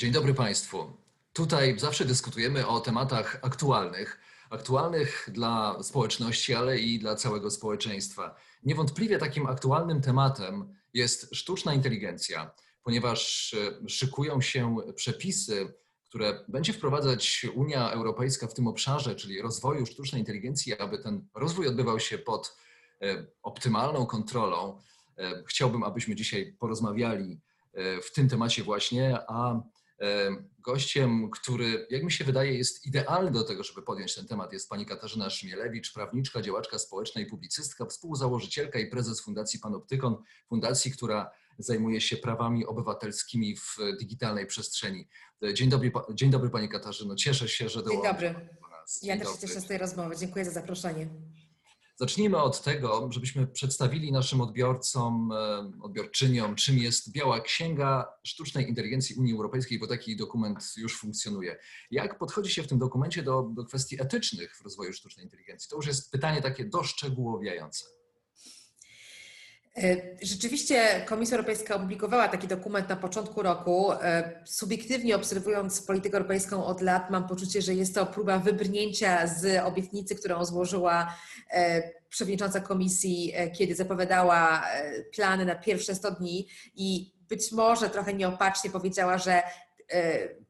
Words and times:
Dzień 0.00 0.12
dobry 0.12 0.34
Państwu. 0.34 0.92
Tutaj 1.32 1.78
zawsze 1.78 2.04
dyskutujemy 2.04 2.66
o 2.66 2.80
tematach 2.80 3.38
aktualnych, 3.42 4.20
aktualnych 4.50 5.28
dla 5.32 5.82
społeczności, 5.82 6.54
ale 6.54 6.78
i 6.78 6.98
dla 6.98 7.14
całego 7.14 7.50
społeczeństwa. 7.50 8.36
Niewątpliwie 8.62 9.18
takim 9.18 9.46
aktualnym 9.46 10.00
tematem 10.00 10.74
jest 10.94 11.34
sztuczna 11.34 11.74
inteligencja, 11.74 12.50
ponieważ 12.82 13.54
e, 13.54 13.88
szykują 13.88 14.40
się 14.40 14.76
przepisy, 14.94 15.74
które 16.04 16.44
będzie 16.48 16.72
wprowadzać 16.72 17.46
Unia 17.54 17.90
Europejska 17.90 18.46
w 18.46 18.54
tym 18.54 18.66
obszarze, 18.66 19.14
czyli 19.14 19.42
rozwoju 19.42 19.86
sztucznej 19.86 20.20
inteligencji, 20.20 20.78
aby 20.78 20.98
ten 20.98 21.28
rozwój 21.34 21.66
odbywał 21.66 22.00
się 22.00 22.18
pod 22.18 22.56
e, 23.02 23.26
optymalną 23.42 24.06
kontrolą. 24.06 24.80
E, 25.18 25.42
chciałbym, 25.46 25.82
abyśmy 25.82 26.14
dzisiaj 26.14 26.56
porozmawiali 26.58 27.40
w 28.02 28.12
tym 28.12 28.28
temacie 28.28 28.62
właśnie, 28.62 29.18
a 29.28 29.62
Gościem, 30.58 31.30
który, 31.30 31.86
jak 31.90 32.02
mi 32.02 32.12
się 32.12 32.24
wydaje, 32.24 32.58
jest 32.58 32.86
idealny 32.86 33.30
do 33.30 33.44
tego, 33.44 33.62
żeby 33.64 33.82
podjąć 33.82 34.14
ten 34.14 34.26
temat, 34.26 34.52
jest 34.52 34.68
pani 34.68 34.86
Katarzyna 34.86 35.30
Szmielewicz, 35.30 35.92
prawniczka, 35.92 36.42
działaczka 36.42 36.78
społeczna 36.78 37.20
i 37.20 37.26
publicystka, 37.26 37.86
współzałożycielka 37.86 38.78
i 38.78 38.86
prezes 38.86 39.20
Fundacji 39.20 39.60
Panoptykon, 39.60 40.16
fundacji, 40.48 40.92
która 40.92 41.30
zajmuje 41.58 42.00
się 42.00 42.16
prawami 42.16 42.66
obywatelskimi 42.66 43.56
w 43.56 43.76
digitalnej 43.98 44.46
przestrzeni. 44.46 45.08
Dzień 45.54 45.68
dobry, 45.68 45.92
dzień 46.14 46.30
dobry 46.30 46.50
Pani 46.50 46.68
Katarzyno, 46.68 47.16
cieszę 47.16 47.48
się, 47.48 47.68
że 47.68 47.82
dołączyła 47.82 48.12
Dzień 48.12 48.32
dobry. 48.32 48.48
Ja 49.02 49.16
też 49.16 49.28
się 49.28 49.38
cieszę 49.38 49.60
z 49.60 49.66
tej 49.66 49.78
rozmowy. 49.78 50.16
Dziękuję 50.16 50.44
za 50.44 50.50
zaproszenie. 50.50 51.06
Zacznijmy 52.00 52.36
od 52.42 52.62
tego, 52.62 53.08
żebyśmy 53.12 53.46
przedstawili 53.46 54.12
naszym 54.12 54.40
odbiorcom, 54.40 55.32
odbiorczyniom, 55.82 56.54
czym 56.54 56.78
jest 56.78 57.12
Biała 57.12 57.40
Księga 57.40 58.08
Sztucznej 58.24 58.68
Inteligencji 58.68 59.16
Unii 59.16 59.32
Europejskiej, 59.32 59.78
bo 59.78 59.86
taki 59.86 60.16
dokument 60.16 60.64
już 60.76 60.98
funkcjonuje. 60.98 61.56
Jak 61.90 62.18
podchodzi 62.18 62.50
się 62.50 62.62
w 62.62 62.66
tym 62.66 62.78
dokumencie 62.78 63.22
do, 63.22 63.42
do 63.42 63.64
kwestii 63.64 64.02
etycznych 64.02 64.56
w 64.56 64.64
rozwoju 64.64 64.92
sztucznej 64.92 65.24
inteligencji? 65.24 65.70
To 65.70 65.76
już 65.76 65.86
jest 65.86 66.12
pytanie 66.12 66.42
takie 66.42 66.64
doszczegółowiające. 66.64 67.99
E, 69.76 69.96
rzeczywiście 70.22 71.04
Komisja 71.06 71.36
Europejska 71.36 71.74
opublikowała 71.74 72.28
taki 72.28 72.48
dokument 72.48 72.88
na 72.88 72.96
początku 72.96 73.42
roku. 73.42 73.92
E, 73.92 74.42
subiektywnie 74.44 75.16
obserwując 75.16 75.82
politykę 75.82 76.16
europejską 76.16 76.64
od 76.64 76.80
lat, 76.80 77.10
mam 77.10 77.28
poczucie, 77.28 77.62
że 77.62 77.74
jest 77.74 77.94
to 77.94 78.06
próba 78.06 78.38
wybrnięcia 78.38 79.26
z 79.26 79.64
obietnicy, 79.64 80.14
którą 80.14 80.44
złożyła 80.44 81.14
e, 81.50 81.82
przewodnicząca 82.08 82.60
Komisji, 82.60 83.32
kiedy 83.58 83.74
zapowiadała 83.74 84.66
plany 85.14 85.44
na 85.44 85.54
pierwsze 85.54 85.94
100 85.94 86.10
dni 86.10 86.48
i 86.74 87.12
być 87.28 87.52
może 87.52 87.90
trochę 87.90 88.14
nieopatrznie 88.14 88.70
powiedziała, 88.70 89.18
że 89.18 89.42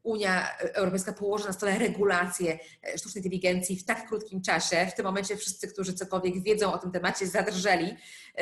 Unia 0.02 0.58
Europejska 0.58 1.12
położy 1.12 1.46
na 1.46 1.52
stole 1.52 1.78
regulacje 1.78 2.58
sztucznej 2.96 3.24
inteligencji 3.24 3.76
w 3.76 3.84
tak 3.84 4.08
krótkim 4.08 4.42
czasie. 4.42 4.86
W 4.86 4.94
tym 4.94 5.04
momencie 5.04 5.36
wszyscy, 5.36 5.68
którzy 5.68 5.94
cokolwiek 5.94 6.42
wiedzą 6.42 6.72
o 6.72 6.78
tym 6.78 6.92
temacie, 6.92 7.26
zadrżeli. 7.26 7.96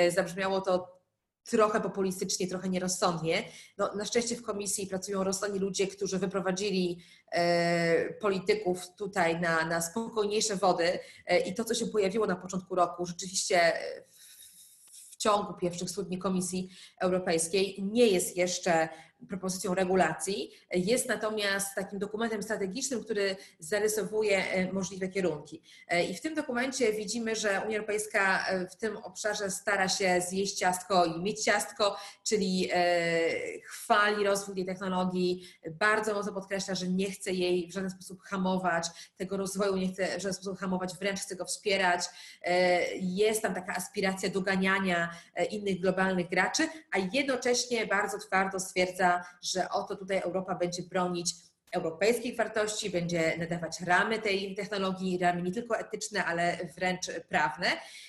Zabrzmiało 0.09 0.61
to 0.61 0.99
trochę 1.51 1.81
populistycznie, 1.81 2.49
trochę 2.49 2.69
nierozsądnie. 2.69 3.45
No, 3.79 3.95
na 3.95 4.05
szczęście 4.05 4.37
w 4.37 4.43
komisji 4.43 4.87
pracują 4.87 5.25
rozsądni 5.25 5.59
ludzie, 5.59 5.87
którzy 5.87 6.19
wyprowadzili 6.19 7.03
e, 7.33 8.13
polityków 8.15 8.95
tutaj 8.97 9.41
na, 9.41 9.65
na 9.65 9.81
spokojniejsze 9.83 10.57
wody 10.57 10.99
e, 11.27 11.39
i 11.41 11.55
to, 11.55 11.65
co 11.65 11.75
się 11.75 11.87
pojawiło 11.87 12.27
na 12.27 12.37
początku 12.37 12.75
roku, 12.75 13.07
rzeczywiście 13.07 13.73
w 15.11 15.17
ciągu 15.17 15.55
pierwszych 15.55 15.91
studni 15.91 16.19
Komisji 16.19 16.71
Europejskiej 17.01 17.83
nie 17.83 18.07
jest 18.07 18.37
jeszcze 18.37 18.89
propozycją 19.29 19.75
regulacji, 19.75 20.51
jest 20.71 21.09
natomiast 21.09 21.75
takim 21.75 21.99
dokumentem 21.99 22.43
strategicznym, 22.43 23.05
który 23.05 23.37
zarysowuje 23.59 24.53
e, 24.53 24.73
możliwe 24.73 25.09
kierunki. 25.09 25.63
E, 25.89 26.05
I 26.05 26.15
w 26.15 26.21
tym 26.21 26.35
dokumencie 26.35 26.93
widzimy, 26.93 27.37
że 27.37 27.63
Unia 27.67 27.77
Europejska 27.79 28.47
e, 28.49 28.67
w 28.67 28.77
tym 28.77 28.97
obszarze 28.97 29.51
stara 29.51 29.89
się 29.89 30.21
zjeść 30.29 30.55
ciastko 30.55 31.05
i 31.05 31.23
mieć 31.23 31.45
ciastko, 31.45 31.97
czyli 32.25 32.71
chwali 33.65 34.25
rozwój 34.25 34.55
tej 34.55 34.67
technologii, 34.67 35.49
bardzo 35.71 36.15
mocno 36.15 36.33
podkreśla, 36.33 36.75
że 36.75 36.89
nie 36.89 37.11
chce 37.11 37.33
jej 37.33 37.69
w 37.69 37.73
żaden 37.73 37.91
sposób 37.91 38.23
hamować, 38.23 38.87
tego 39.17 39.37
rozwoju 39.37 39.77
nie 39.77 39.89
chce 39.89 40.07
w 40.07 40.23
żaden 40.23 40.35
sposób 40.35 40.59
hamować, 40.59 40.95
wręcz 41.01 41.21
chce 41.21 41.37
go 41.37 41.45
wspierać. 41.45 42.05
Jest 43.01 43.43
tam 43.43 43.55
taka 43.55 43.77
aspiracja 43.77 44.29
doganiania 44.29 45.11
innych 45.51 45.81
globalnych 45.81 46.29
graczy, 46.29 46.69
a 46.91 46.99
jednocześnie 47.13 47.87
bardzo 47.87 48.19
twardo 48.19 48.61
stwierdza, 48.61 49.08
że 49.43 49.69
oto 49.71 49.97
tutaj 49.97 50.19
Europa 50.19 50.55
będzie 50.55 50.83
bronić 50.83 51.35
europejskich 51.73 52.37
wartości, 52.37 52.91
będzie 52.91 53.37
nadawać 53.39 53.81
ramy 53.81 54.19
tej 54.19 54.55
technologii, 54.55 55.19
ramy 55.19 55.43
nie 55.43 55.53
tylko 55.53 55.79
etyczne, 55.79 56.25
ale 56.25 56.59
wręcz 56.77 57.07
prawne. 57.29 57.67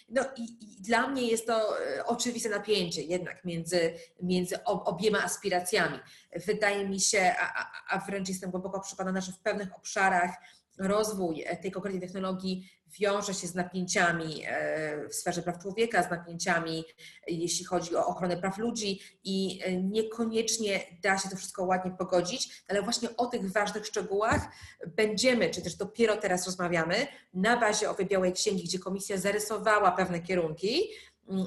No 0.09 0.21
i, 0.37 0.43
i 0.43 0.81
dla 0.81 1.07
mnie 1.07 1.27
jest 1.27 1.47
to 1.47 1.79
e, 1.79 2.05
oczywiste 2.05 2.49
napięcie 2.49 3.01
jednak 3.01 3.45
między, 3.45 3.93
między 4.21 4.63
obiema 4.63 5.23
aspiracjami. 5.23 5.99
Wydaje 6.47 6.87
mi 6.89 6.99
się, 6.99 7.35
a, 7.39 7.71
a 7.89 7.99
wręcz 7.99 8.29
jestem 8.29 8.51
głęboko 8.51 8.79
przekonana, 8.79 9.21
że 9.21 9.31
w 9.31 9.39
pewnych 9.39 9.75
obszarach 9.75 10.31
rozwój 10.79 11.45
tej 11.61 11.71
konkretnej 11.71 12.01
technologii 12.01 12.69
wiąże 12.99 13.33
się 13.33 13.47
z 13.47 13.55
napięciami 13.55 14.43
e, 14.45 15.07
w 15.07 15.15
sferze 15.15 15.41
praw 15.41 15.59
człowieka, 15.59 16.03
z 16.03 16.09
napięciami, 16.09 16.83
jeśli 17.27 17.65
chodzi 17.65 17.95
o 17.95 18.05
ochronę 18.05 18.37
praw 18.37 18.57
ludzi 18.57 19.01
i 19.23 19.59
e, 19.63 19.83
niekoniecznie 19.83 20.79
da 21.01 21.17
się 21.17 21.29
to 21.29 21.35
wszystko 21.35 21.65
ładnie 21.65 21.91
pogodzić, 21.91 22.63
ale 22.67 22.81
właśnie 22.81 23.09
o 23.17 23.25
tych 23.25 23.51
ważnych 23.51 23.85
szczegółach 23.85 24.47
będziemy, 24.87 25.49
czy 25.49 25.61
też 25.61 25.75
dopiero 25.75 26.17
teraz 26.17 26.45
rozmawiamy 26.45 27.07
na 27.33 27.57
bazie 27.57 27.89
owej 27.89 28.05
białej 28.05 28.33
księgi, 28.33 28.63
gdzie 28.63 28.79
komisja 28.79 29.17
zarysowała 29.17 29.91
pewne 29.91 30.19
kierunki, 30.19 30.89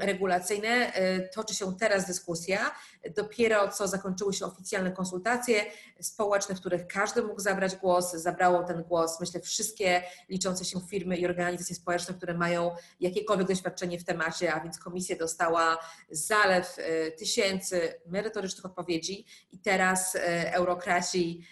regulacyjne. 0.00 0.92
Y, 0.96 1.28
toczy 1.34 1.54
się 1.54 1.76
teraz 1.76 2.06
dyskusja. 2.06 2.74
Dopiero 3.16 3.68
co 3.68 3.88
zakończyły 3.88 4.32
się 4.34 4.46
oficjalne 4.46 4.92
konsultacje 4.92 5.64
społeczne, 6.00 6.54
w 6.54 6.60
których 6.60 6.86
każdy 6.86 7.22
mógł 7.22 7.40
zabrać 7.40 7.76
głos. 7.76 8.12
Zabrało 8.12 8.62
ten 8.62 8.82
głos, 8.82 9.20
myślę, 9.20 9.40
wszystkie 9.40 10.02
liczące 10.28 10.64
się 10.64 10.80
firmy 10.80 11.16
i 11.16 11.26
organizacje 11.26 11.76
społeczne, 11.76 12.14
które 12.14 12.34
mają 12.34 12.70
jakiekolwiek 13.00 13.48
doświadczenie 13.48 13.98
w 13.98 14.04
temacie, 14.04 14.54
a 14.54 14.60
więc 14.60 14.78
komisja 14.78 15.16
dostała 15.16 15.78
zalew 16.10 16.78
y, 16.78 17.12
tysięcy 17.18 17.94
merytorycznych 18.06 18.64
odpowiedzi 18.64 19.26
i 19.52 19.58
teraz 19.58 20.14
y, 20.14 20.20
eurokraci 20.52 21.46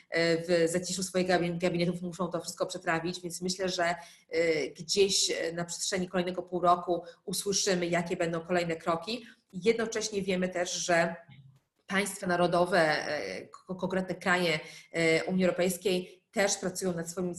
w 0.49 0.67
zaciszu 0.67 1.03
swoich 1.03 1.27
gabinetów 1.59 2.03
muszą 2.03 2.29
to 2.29 2.41
wszystko 2.41 2.67
przetrawić, 2.67 3.21
więc 3.21 3.43
myślę, 3.43 3.69
że 3.69 3.95
gdzieś 4.79 5.33
na 5.53 5.65
przestrzeni 5.65 6.09
kolejnego 6.09 6.43
pół 6.43 6.61
roku 6.61 7.05
usłyszymy, 7.25 7.87
jakie 7.87 8.17
będą 8.21 8.41
kolejne 8.41 8.77
kroki. 8.77 9.27
Jednocześnie 9.53 10.23
wiemy 10.23 10.49
też, 10.49 10.73
że 10.73 11.17
państwa 11.87 12.27
narodowe, 12.27 12.79
e, 12.79 13.49
konkretne 13.81 14.15
kraje 14.15 14.61
e, 14.93 15.25
Unii 15.25 15.45
Europejskiej 15.45 16.20
też 16.33 16.57
pracują 16.57 16.93
nad 16.93 17.11
swoimi 17.11 17.35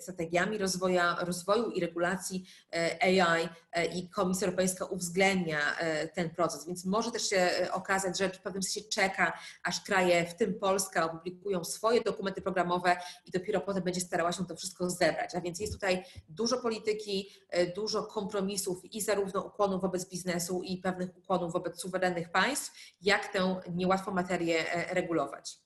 strategiami 0.00 0.58
rozwoju, 0.58 1.70
i 1.70 1.80
regulacji 1.80 2.46
e, 2.72 3.02
AI 3.02 3.48
e, 3.72 3.86
i 3.86 4.08
Komisja 4.08 4.46
Europejska 4.46 4.84
uwzględnia 4.84 5.78
e, 5.78 6.08
ten 6.08 6.30
proces. 6.30 6.66
Więc 6.66 6.84
może 6.84 7.10
też 7.10 7.28
się 7.28 7.50
okazać, 7.72 8.18
że 8.18 8.28
w 8.28 8.40
pewnym 8.40 8.62
sensie 8.62 8.88
czeka, 8.88 9.38
aż 9.64 9.80
kraje, 9.80 10.26
w 10.26 10.34
tym 10.34 10.54
Polska, 10.54 11.04
opublikują 11.04 11.64
swoje 11.64 12.00
dokumenty 12.00 12.42
programowe 12.42 12.96
i 13.26 13.30
dopiero 13.30 13.60
potem 13.60 13.82
będzie 13.82 14.00
starała 14.00 14.32
się 14.32 14.46
to 14.46 14.56
wszystko 14.56 14.90
zebrać. 14.90 15.34
A 15.34 15.40
więc 15.40 15.60
jest 15.60 15.72
tutaj 15.72 16.04
dużo 16.28 16.58
polityki, 16.58 17.30
dużo 17.76 18.02
kompromisów 18.02 18.84
i 18.84 19.02
zarówno 19.02 19.40
ukłonów 19.40 19.82
wobec 19.82 20.08
biznesu 20.08 20.62
i 20.62 20.78
pewnych 20.78 21.16
ukłonów 21.16 21.52
wobec 21.52 21.80
suwerennych 21.80 22.30
państw, 22.30 22.72
jak 23.00 23.32
tę 23.32 23.60
niełatwą 23.74 24.14
materię 24.14 24.64
regulować. 24.90 25.65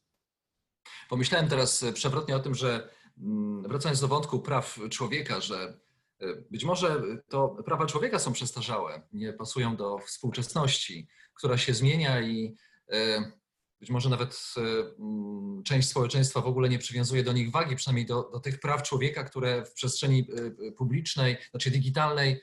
Pomyślałem 1.09 1.49
teraz 1.49 1.85
przewrotnie 1.95 2.37
o 2.37 2.41
tym, 2.41 2.55
że 2.55 2.89
mm, 3.19 3.63
wracając 3.63 4.01
do 4.01 4.09
wątku 4.09 4.41
praw 4.41 4.79
człowieka, 4.91 5.41
że 5.41 5.81
Być 6.51 6.65
może 6.65 7.03
to 7.29 7.49
prawa 7.49 7.87
człowieka 7.87 8.19
są 8.19 8.33
przestarzałe, 8.33 9.03
nie 9.13 9.33
pasują 9.33 9.77
do 9.77 9.99
współczesności, 9.99 11.09
która 11.35 11.59
się 11.59 11.75
zmienia 11.75 12.21
i 12.21 12.57
być 13.81 13.91
może 13.91 14.11
nawet 14.11 14.55
mm, 14.99 15.63
część 15.63 15.89
społeczeństwa 15.89 16.41
w 16.41 16.47
ogóle 16.47 16.69
nie 16.69 16.79
przywiązuje 16.79 17.23
do 17.23 17.33
nich 17.33 17.51
wagi, 17.51 17.77
przynajmniej 17.77 18.07
do, 18.07 18.31
do 18.33 18.41
tych 18.41 18.61
praw 18.61 18.83
człowieka, 18.83 19.25
które 19.25 19.65
w 19.65 19.73
przestrzeni 19.73 20.29
publicznej, 20.77 21.37
znaczy 21.51 21.71
digitalnej 21.71 22.41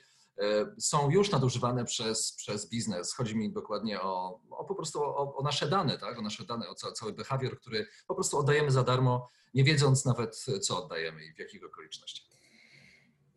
są 0.78 1.10
już 1.10 1.30
nadużywane 1.30 1.84
przez, 1.84 2.32
przez 2.32 2.68
biznes. 2.68 3.14
Chodzi 3.14 3.36
mi 3.36 3.52
dokładnie 3.52 4.00
o, 4.00 4.40
o 4.50 4.64
po 4.64 4.74
prostu 4.74 5.02
o, 5.02 5.36
o, 5.36 5.42
nasze 5.42 5.68
dane, 5.68 5.98
tak? 5.98 6.18
o 6.18 6.22
nasze 6.22 6.44
dane, 6.44 6.68
o 6.68 6.74
cały 6.74 7.12
behawior, 7.12 7.60
który 7.60 7.86
po 8.06 8.14
prostu 8.14 8.38
oddajemy 8.38 8.70
za 8.70 8.82
darmo, 8.82 9.30
nie 9.54 9.64
wiedząc 9.64 10.04
nawet 10.04 10.44
co 10.62 10.84
oddajemy 10.84 11.24
i 11.24 11.34
w 11.34 11.38
jakich 11.38 11.64
okolicznościach. 11.64 12.28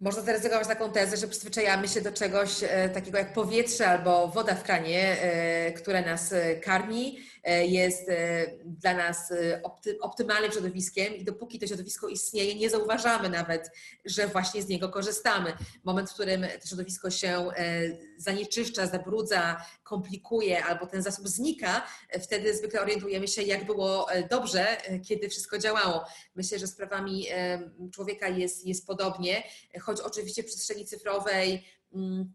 Można 0.01 0.21
zaryzykować 0.21 0.67
taką 0.67 0.91
tezę, 0.91 1.17
że 1.17 1.27
przyzwyczajamy 1.27 1.87
się 1.87 2.01
do 2.01 2.11
czegoś 2.11 2.63
e, 2.63 2.89
takiego 2.89 3.17
jak 3.17 3.33
powietrze 3.33 3.87
albo 3.87 4.27
woda 4.27 4.55
w 4.55 4.63
kranie, 4.63 5.21
e, 5.21 5.71
które 5.71 6.05
nas 6.05 6.33
e, 6.33 6.55
karmi, 6.55 7.19
jest 7.61 8.09
dla 8.65 8.93
nas 8.93 9.33
optymalnym 10.01 10.51
środowiskiem 10.51 11.15
i 11.15 11.23
dopóki 11.23 11.59
to 11.59 11.67
środowisko 11.67 12.07
istnieje, 12.07 12.55
nie 12.55 12.69
zauważamy 12.69 13.29
nawet, 13.29 13.71
że 14.05 14.27
właśnie 14.27 14.61
z 14.61 14.67
niego 14.67 14.89
korzystamy. 14.89 15.53
Moment, 15.83 16.09
w 16.09 16.13
którym 16.13 16.45
to 16.61 16.67
środowisko 16.67 17.11
się 17.11 17.47
zanieczyszcza, 18.17 18.87
zabrudza, 18.87 19.65
komplikuje 19.83 20.65
albo 20.65 20.85
ten 20.85 21.03
zasób 21.03 21.27
znika, 21.27 21.87
wtedy 22.23 22.57
zwykle 22.57 22.81
orientujemy 22.81 23.27
się, 23.27 23.41
jak 23.41 23.65
było 23.65 24.07
dobrze, 24.29 24.77
kiedy 25.07 25.29
wszystko 25.29 25.57
działało. 25.57 26.05
Myślę, 26.35 26.59
że 26.59 26.67
z 26.67 26.75
prawami 26.75 27.27
człowieka 27.93 28.27
jest, 28.27 28.65
jest 28.65 28.87
podobnie, 28.87 29.43
choć 29.81 30.01
oczywiście 30.01 30.43
w 30.43 30.45
przestrzeni 30.45 30.85
cyfrowej 30.85 31.65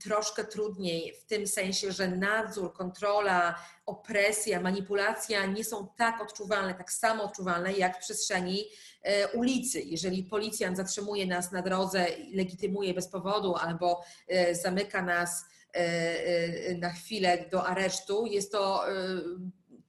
troszkę 0.04 0.44
trudniej 0.44 1.14
w 1.14 1.24
tym 1.24 1.46
sensie, 1.46 1.92
że 1.92 2.08
nadzór, 2.08 2.72
kontrola, 2.72 3.54
opresja, 3.86 4.60
manipulacja 4.60 5.46
nie 5.46 5.64
są 5.64 5.88
tak 5.96 6.22
odczuwalne, 6.22 6.74
tak 6.74 6.92
samo 6.92 7.24
odczuwalne 7.24 7.72
jak 7.72 7.96
w 7.96 8.00
przestrzeni 8.00 8.64
e, 9.02 9.28
ulicy. 9.28 9.80
Jeżeli 9.80 10.22
policjant 10.22 10.76
zatrzymuje 10.76 11.26
nas 11.26 11.52
na 11.52 11.62
drodze 11.62 12.06
legitymuje 12.32 12.94
bez 12.94 13.08
powodu 13.08 13.54
albo 13.54 14.04
e, 14.28 14.54
zamyka 14.54 15.02
nas 15.02 15.44
e, 15.72 16.74
na 16.74 16.90
chwilę 16.90 17.44
do 17.50 17.66
aresztu, 17.66 18.26
jest 18.26 18.52
to 18.52 18.84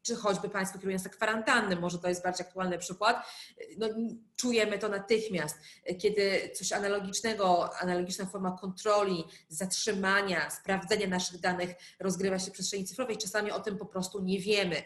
czy 0.07 0.15
choćby 0.15 0.49
Państwo 0.49 0.79
kierując 0.79 1.03
na 1.03 1.09
kwarantannę, 1.09 1.75
może 1.75 1.99
to 1.99 2.09
jest 2.09 2.23
bardziej 2.23 2.47
aktualny 2.47 2.77
przykład, 2.77 3.25
no, 3.77 3.87
czujemy 4.35 4.79
to 4.79 4.89
natychmiast. 4.89 5.57
Kiedy 5.99 6.51
coś 6.55 6.71
analogicznego, 6.71 7.77
analogiczna 7.77 8.25
forma 8.25 8.57
kontroli, 8.61 9.23
zatrzymania, 9.49 10.49
sprawdzenia 10.49 11.07
naszych 11.07 11.39
danych 11.39 11.75
rozgrywa 11.99 12.39
się 12.39 12.51
w 12.51 12.53
przestrzeni 12.53 12.85
cyfrowej, 12.85 13.17
czasami 13.17 13.51
o 13.51 13.59
tym 13.59 13.77
po 13.77 13.85
prostu 13.85 14.23
nie 14.23 14.39
wiemy. 14.39 14.83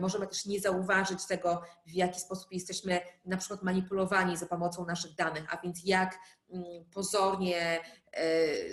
Możemy 0.00 0.26
też 0.26 0.46
nie 0.46 0.60
zauważyć 0.60 1.26
tego, 1.26 1.62
w 1.86 1.92
jaki 1.92 2.20
sposób 2.20 2.52
jesteśmy 2.52 3.00
na 3.24 3.36
przykład 3.36 3.62
manipulowani 3.62 4.36
za 4.36 4.46
pomocą 4.46 4.86
naszych 4.86 5.14
danych, 5.14 5.54
a 5.54 5.60
więc 5.62 5.80
jak 5.84 6.18
mm, 6.50 6.64
pozornie 6.94 7.80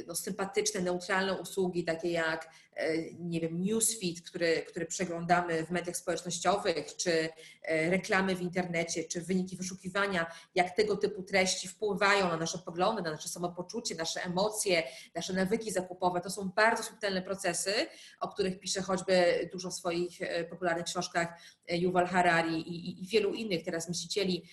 no, 0.07 0.15
sympatyczne, 0.15 0.81
neutralne 0.81 1.41
usługi, 1.41 1.83
takie 1.83 2.11
jak 2.11 2.49
e, 2.75 2.97
nie 3.11 3.39
wiem, 3.39 3.61
newsfeed, 3.61 4.21
który, 4.21 4.65
który 4.67 4.85
przeglądamy 4.85 5.65
w 5.65 5.71
mediach 5.71 5.97
społecznościowych, 5.97 6.95
czy 6.95 7.29
e, 7.61 7.89
reklamy 7.89 8.35
w 8.35 8.41
internecie, 8.41 9.03
czy 9.03 9.21
wyniki 9.21 9.57
wyszukiwania, 9.57 10.31
jak 10.55 10.75
tego 10.75 10.97
typu 10.97 11.23
treści 11.23 11.67
wpływają 11.67 12.27
na 12.27 12.37
nasze 12.37 12.57
poglądy, 12.57 13.01
na 13.01 13.11
nasze 13.11 13.29
samopoczucie, 13.29 13.95
nasze 13.95 14.23
emocje, 14.23 14.83
nasze 15.15 15.33
nawyki 15.33 15.71
zakupowe. 15.71 16.21
To 16.21 16.29
są 16.29 16.49
bardzo 16.49 16.83
subtelne 16.83 17.21
procesy, 17.21 17.73
o 18.19 18.27
których 18.27 18.59
pisze 18.59 18.81
choćby 18.81 19.49
dużo 19.51 19.69
w 19.69 19.73
swoich 19.73 20.19
popularnych 20.49 20.85
książkach 20.85 21.27
Yuval 21.69 22.07
Harari 22.07 22.55
i, 22.55 22.89
i, 22.89 23.03
i 23.03 23.07
wielu 23.07 23.33
innych 23.33 23.63
teraz 23.63 23.89
myślicieli 23.89 24.43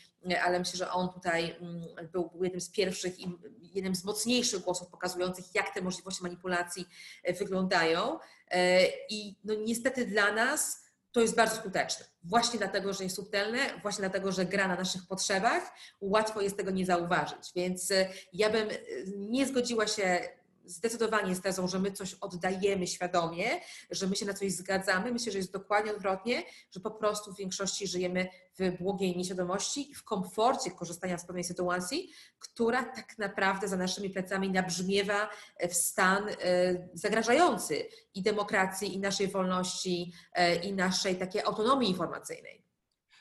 ale 0.42 0.58
myślę, 0.58 0.78
że 0.78 0.90
on 0.90 1.08
tutaj 1.12 1.56
mm, 1.60 2.08
był, 2.12 2.31
jednym 2.42 2.60
z 2.60 2.70
pierwszych 2.70 3.20
i 3.20 3.28
jednym 3.75 3.94
z 3.94 4.04
mocniejszych 4.04 4.60
głosów 4.60 4.80
pokazujących, 4.87 5.44
jak 5.55 5.75
te 5.75 5.82
możliwości 5.82 6.23
manipulacji 6.23 6.88
e, 7.23 7.32
wyglądają. 7.32 8.19
E, 8.50 8.87
I 9.11 9.37
no 9.44 9.55
niestety 9.55 10.06
dla 10.06 10.32
nas 10.32 10.91
to 11.12 11.21
jest 11.21 11.37
bardzo 11.37 11.56
skuteczne. 11.56 12.06
Właśnie 12.23 12.59
dlatego, 12.59 12.93
że 12.93 13.05
jest 13.05 13.17
subtelne, 13.17 13.59
właśnie 13.82 14.03
dlatego, 14.03 14.32
że 14.32 14.47
gra 14.47 14.69
na 14.69 14.77
naszych 14.77 15.06
potrzebach, 15.06 15.73
łatwo 16.00 16.41
jest 16.41 16.56
tego 16.56 16.71
nie 16.71 16.87
zauważyć. 16.87 17.53
Więc 17.55 17.91
e, 17.91 18.09
ja 18.32 18.50
bym 18.50 18.69
nie 19.17 19.47
zgodziła 19.47 19.87
się 19.87 20.21
zdecydowanie 20.70 21.34
z 21.34 21.40
tezą, 21.40 21.69
że 21.69 21.78
my 21.78 21.93
coś 21.93 22.14
oddajemy 22.14 22.87
świadomie, 22.87 23.61
że 23.90 24.06
my 24.06 24.17
się 24.17 24.26
na 24.26 24.34
coś 24.34 24.52
zgadzamy. 24.52 25.12
Myślę, 25.12 25.32
że 25.32 25.38
jest 25.38 25.52
dokładnie 25.52 25.93
odwrotnie, 25.93 26.43
że 26.70 26.81
po 26.81 26.90
prostu 26.90 27.34
w 27.34 27.37
większości 27.37 27.87
żyjemy 27.87 28.28
w 28.58 28.78
błogiej 28.78 29.17
nieświadomości 29.17 29.90
i 29.90 29.94
w 29.94 30.05
komforcie 30.05 30.70
korzystania 30.70 31.19
z 31.19 31.26
pewnej 31.26 31.44
sytuacji, 31.44 32.12
która 32.38 32.84
tak 32.84 33.19
naprawdę 33.19 33.69
za 33.69 33.76
naszymi 33.76 34.11
plecami 34.11 34.50
nabrzmiewa 34.50 35.31
w 35.70 35.75
stan 35.75 36.28
e, 36.28 36.34
zagrażający 36.94 37.88
i 38.14 38.23
demokracji, 38.23 38.94
i 38.94 38.99
naszej 38.99 39.28
wolności, 39.28 40.12
e, 40.32 40.56
i 40.56 40.73
naszej 40.73 41.16
takiej 41.16 41.43
autonomii 41.43 41.90
informacyjnej. 41.90 42.64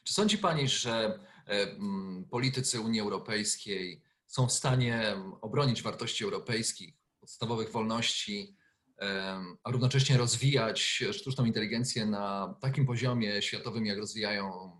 Czy 0.03 0.13
sądzi 0.13 0.37
Pani, 0.37 0.67
że 0.67 1.19
e, 1.47 1.67
politycy 2.29 2.81
Unii 2.81 3.01
Europejskiej 3.01 4.01
są 4.27 4.47
w 4.47 4.51
stanie 4.51 5.15
obronić 5.41 5.83
wartości 5.83 6.23
europejskich, 6.23 6.93
podstawowych 7.19 7.71
wolności, 7.71 8.55
a 9.63 9.71
równocześnie 9.71 10.17
rozwijać 10.17 11.03
sztuczną 11.11 11.45
inteligencję 11.45 12.05
na 12.05 12.55
takim 12.61 12.85
poziomie 12.85 13.41
światowym, 13.41 13.85
jak 13.85 13.97
rozwijają 13.97 14.71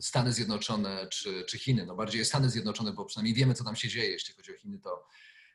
Stany 0.00 0.32
Zjednoczone 0.32 1.08
czy, 1.08 1.44
czy 1.44 1.58
Chiny. 1.58 1.86
No 1.86 1.94
bardziej 1.94 2.24
Stany 2.24 2.50
Zjednoczone, 2.50 2.92
bo 2.92 3.04
przynajmniej 3.04 3.34
wiemy, 3.34 3.54
co 3.54 3.64
tam 3.64 3.76
się 3.76 3.88
dzieje. 3.88 4.10
Jeśli 4.10 4.34
chodzi 4.34 4.54
o 4.54 4.58
Chiny, 4.58 4.78
to, 4.78 5.04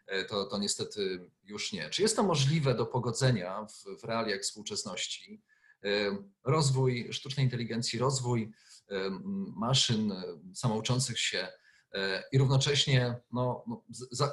e, 0.08 0.26
to, 0.26 0.46
to 0.46 0.58
niestety 0.58 1.30
już 1.44 1.74
nie. 1.74 1.90
Czy 1.90 2.02
jest 2.02 2.16
to 2.16 2.24
możliwe 2.24 2.76
do 2.76 2.86
pogodzenia 2.86 3.66
w, 3.66 4.02
w 4.02 4.04
realiach 4.04 4.42
współczesności? 4.42 5.42
Rozwój 6.44 7.08
sztucznej 7.12 7.46
inteligencji, 7.46 8.00
rozwój 8.00 8.52
maszyn 9.56 10.14
samouczących 10.54 11.20
się, 11.20 11.48
E, 11.48 11.67
i 12.32 12.38
równocześnie 12.38 13.16
no, 13.32 13.64
no, 13.68 13.84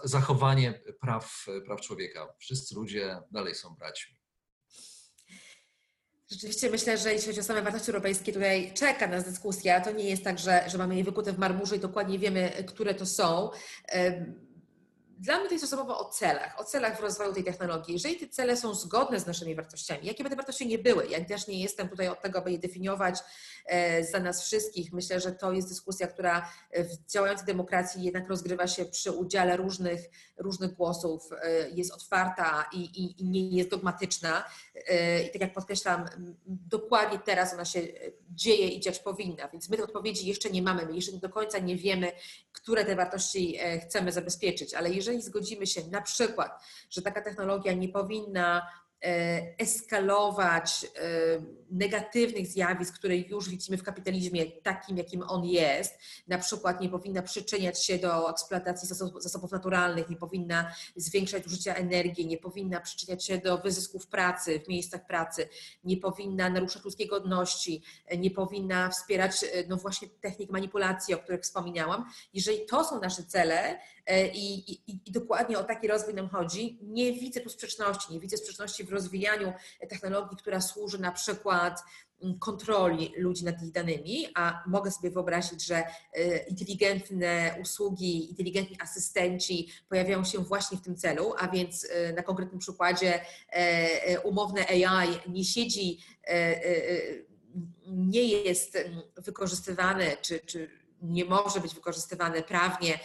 zachowanie 0.05 0.81
praw, 1.01 1.47
praw 1.67 1.81
człowieka. 1.81 2.29
Wszyscy 2.39 2.75
ludzie 2.75 3.19
dalej 3.31 3.55
są 3.55 3.75
braćmi. 3.75 4.15
Rzeczywiście 6.31 6.71
myślę, 6.71 6.99
że 6.99 7.13
jeśli 7.13 7.27
chodzi 7.27 7.41
o 7.41 7.45
same 7.45 7.63
wartości 7.63 7.91
europejskie, 7.91 8.33
tutaj 8.33 8.73
czeka 8.75 9.07
nas 9.07 9.25
dyskusja. 9.25 9.81
To 9.81 9.93
nie 9.93 10.05
jest 10.05 10.25
tak, 10.25 10.39
że, 10.39 10.65
że 10.69 10.79
mamy 10.79 10.97
je 10.97 11.05
wykute 11.05 11.33
w 11.33 11.39
marmurze 11.39 11.77
i 11.77 11.81
dokładnie 11.81 12.19
wiemy, 12.19 12.51
które 12.67 12.95
to 12.95 13.07
są. 13.07 13.51
Dla 15.19 15.39
mnie 15.39 15.49
to 15.49 15.55
jest 15.55 15.65
osobowo 15.65 15.99
o 15.99 16.05
celach, 16.05 16.61
o 16.61 16.65
celach 16.65 16.99
w 16.99 17.01
rozwoju 17.01 17.33
tej 17.33 17.45
technologii. 17.45 17.93
Jeżeli 17.95 18.17
te 18.17 18.29
cele 18.29 18.57
są 18.57 18.75
zgodne 18.75 19.21
z 19.21 19.27
naszymi 19.27 19.55
wartościami, 19.55 20.07
jakie 20.07 20.25
by 20.25 20.31
te 20.31 20.37
wartości 20.37 20.67
nie 20.67 20.79
były, 20.79 21.07
ja 21.07 21.25
też 21.25 21.47
nie 21.47 21.63
jestem 21.63 21.89
tutaj 21.89 22.09
od 22.09 22.23
tego, 22.23 22.39
aby 22.39 22.53
je 22.53 22.59
definiować 22.59 23.19
e, 23.67 24.05
za 24.05 24.21
nas 24.21 24.43
wszystkich. 24.43 24.93
Myślę, 24.93 25.21
że 25.21 25.33
to 25.33 25.53
jest 25.53 25.69
dyskusja, 25.69 26.07
która 26.07 26.49
w 26.73 27.13
działającej 27.13 27.47
demokracji 27.47 28.03
jednak 28.03 28.29
rozgrywa 28.29 28.67
się 28.67 28.85
przy 28.85 29.13
udziale 29.13 29.57
różnych, 29.57 30.01
różnych 30.39 30.75
głosów, 30.75 31.23
e, 31.43 31.71
jest 31.71 31.93
otwarta 31.93 32.69
i, 32.73 32.81
i, 32.81 33.23
i 33.23 33.25
nie 33.25 33.49
jest 33.49 33.71
dogmatyczna. 33.71 34.45
E, 34.89 35.23
I 35.23 35.31
tak 35.31 35.41
jak 35.41 35.53
podkreślam, 35.53 36.05
dokładnie 36.47 37.19
teraz 37.19 37.53
ona 37.55 37.65
się 37.65 37.81
dzieje 38.31 38.69
i 38.69 38.81
dziać 38.81 38.99
powinna, 38.99 39.49
więc 39.49 39.69
my 39.69 39.77
tej 39.77 39.85
odpowiedzi 39.85 40.27
jeszcze 40.27 40.51
nie 40.51 40.63
mamy, 40.63 40.87
my 40.87 40.95
jeszcze 40.95 41.13
do 41.13 41.29
końca 41.29 41.59
nie 41.59 41.77
wiemy, 41.77 42.13
które 42.53 42.85
te 42.85 42.97
wartości 42.97 43.59
chcemy 43.83 44.13
zabezpieczyć, 44.13 44.75
ale 44.75 44.91
jeżeli 44.91 45.04
zgodzimy 45.23 45.67
się 45.67 45.81
na 45.91 46.03
przykład, 46.03 46.63
że 46.91 47.03
taka 47.03 47.23
technologia 47.23 47.73
nie 47.73 47.89
powinna 47.89 48.67
eskalować 49.59 50.87
e, 50.97 51.09
negatywnych 51.71 52.47
zjawisk, 52.47 52.95
które 52.95 53.17
już 53.17 53.49
widzimy 53.49 53.79
w 53.79 53.83
kapitalizmie 53.83 54.47
takim, 54.47 54.97
jakim 54.97 55.23
on 55.23 55.45
jest. 55.45 55.99
Na 56.29 56.39
przykład 56.39 56.81
nie 56.81 56.89
powinna 56.89 57.23
przyczyniać 57.23 57.85
się 57.87 57.99
do 57.99 58.31
eksploatacji 58.31 58.89
zasobów 59.19 59.53
naturalnych, 59.53 60.11
nie 60.11 60.17
powinna 60.17 60.75
zwiększać 60.97 61.47
użycia 61.47 61.75
energii, 61.75 62.27
nie 62.27 62.39
powinna 62.39 62.81
przyczyniać 62.81 63.25
się 63.25 63.39
do 63.39 63.59
wyzysków 63.59 64.07
pracy 64.07 64.61
w 64.61 64.69
miejscach 64.69 65.07
pracy, 65.07 65.49
nie 65.85 65.97
powinna 65.97 66.51
naruszać 66.51 66.85
ludzkiej 66.85 67.07
godności, 67.07 67.83
nie 68.19 68.31
powinna 68.31 68.91
wspierać 68.91 69.45
e, 69.45 69.49
no 69.69 69.77
właśnie 69.77 70.09
technik 70.21 70.51
manipulacji, 70.51 71.15
o 71.15 71.19
których 71.19 71.41
wspominałam. 71.41 72.05
Jeżeli 72.35 72.67
to 72.67 72.85
są 72.85 73.01
nasze 73.01 73.23
cele 73.23 73.79
i, 74.35 74.73
i, 74.73 75.01
i 75.07 75.13
dokładnie 75.13 75.59
o 75.59 75.65
taki 75.65 75.89
rozwój 75.89 76.15
nam 76.15 76.29
chodzi, 76.29 76.79
nie 76.83 77.13
widzę 77.13 77.41
tu 77.41 77.49
sprzeczności, 77.49 78.13
nie 78.13 78.21
widzę 78.21 78.37
sprzeczności 78.37 78.85
w 78.85 78.94
rozwijaniu 78.95 79.53
technologii, 79.89 80.37
która 80.37 80.61
służy 80.61 80.99
na 80.99 81.13
przykład 81.13 81.83
mm, 82.23 82.39
kontroli 82.39 83.13
ludzi 83.17 83.45
nad 83.45 83.63
ich 83.63 83.73
danymi, 83.73 84.27
a 84.35 84.63
mogę 84.67 84.91
sobie 84.91 85.11
wyobrazić, 85.11 85.67
że 85.67 85.77
e, 86.13 86.39
inteligentne 86.47 87.57
usługi, 87.63 88.31
inteligentni 88.31 88.77
asystenci 88.81 89.69
pojawiają 89.89 90.25
się 90.25 90.39
właśnie 90.39 90.79
w 90.79 90.83
tym 90.83 90.97
celu, 90.97 91.35
a 91.39 91.49
więc 91.49 91.87
e, 91.91 92.13
na 92.13 92.23
konkretnym 92.23 92.59
przykładzie 92.59 93.21
umowne 94.25 94.67
AI 94.69 95.09
nie 95.29 95.45
siedzi, 95.45 96.01
nie 97.87 98.25
jest 98.25 98.77
mm, 98.77 99.03
wykorzystywane, 99.17 100.17
czy, 100.17 100.41
czy 100.41 100.71
nie 101.03 101.25
może 101.25 101.61
być 101.61 101.75
wykorzystywane 101.75 102.43
prawnie 102.43 103.01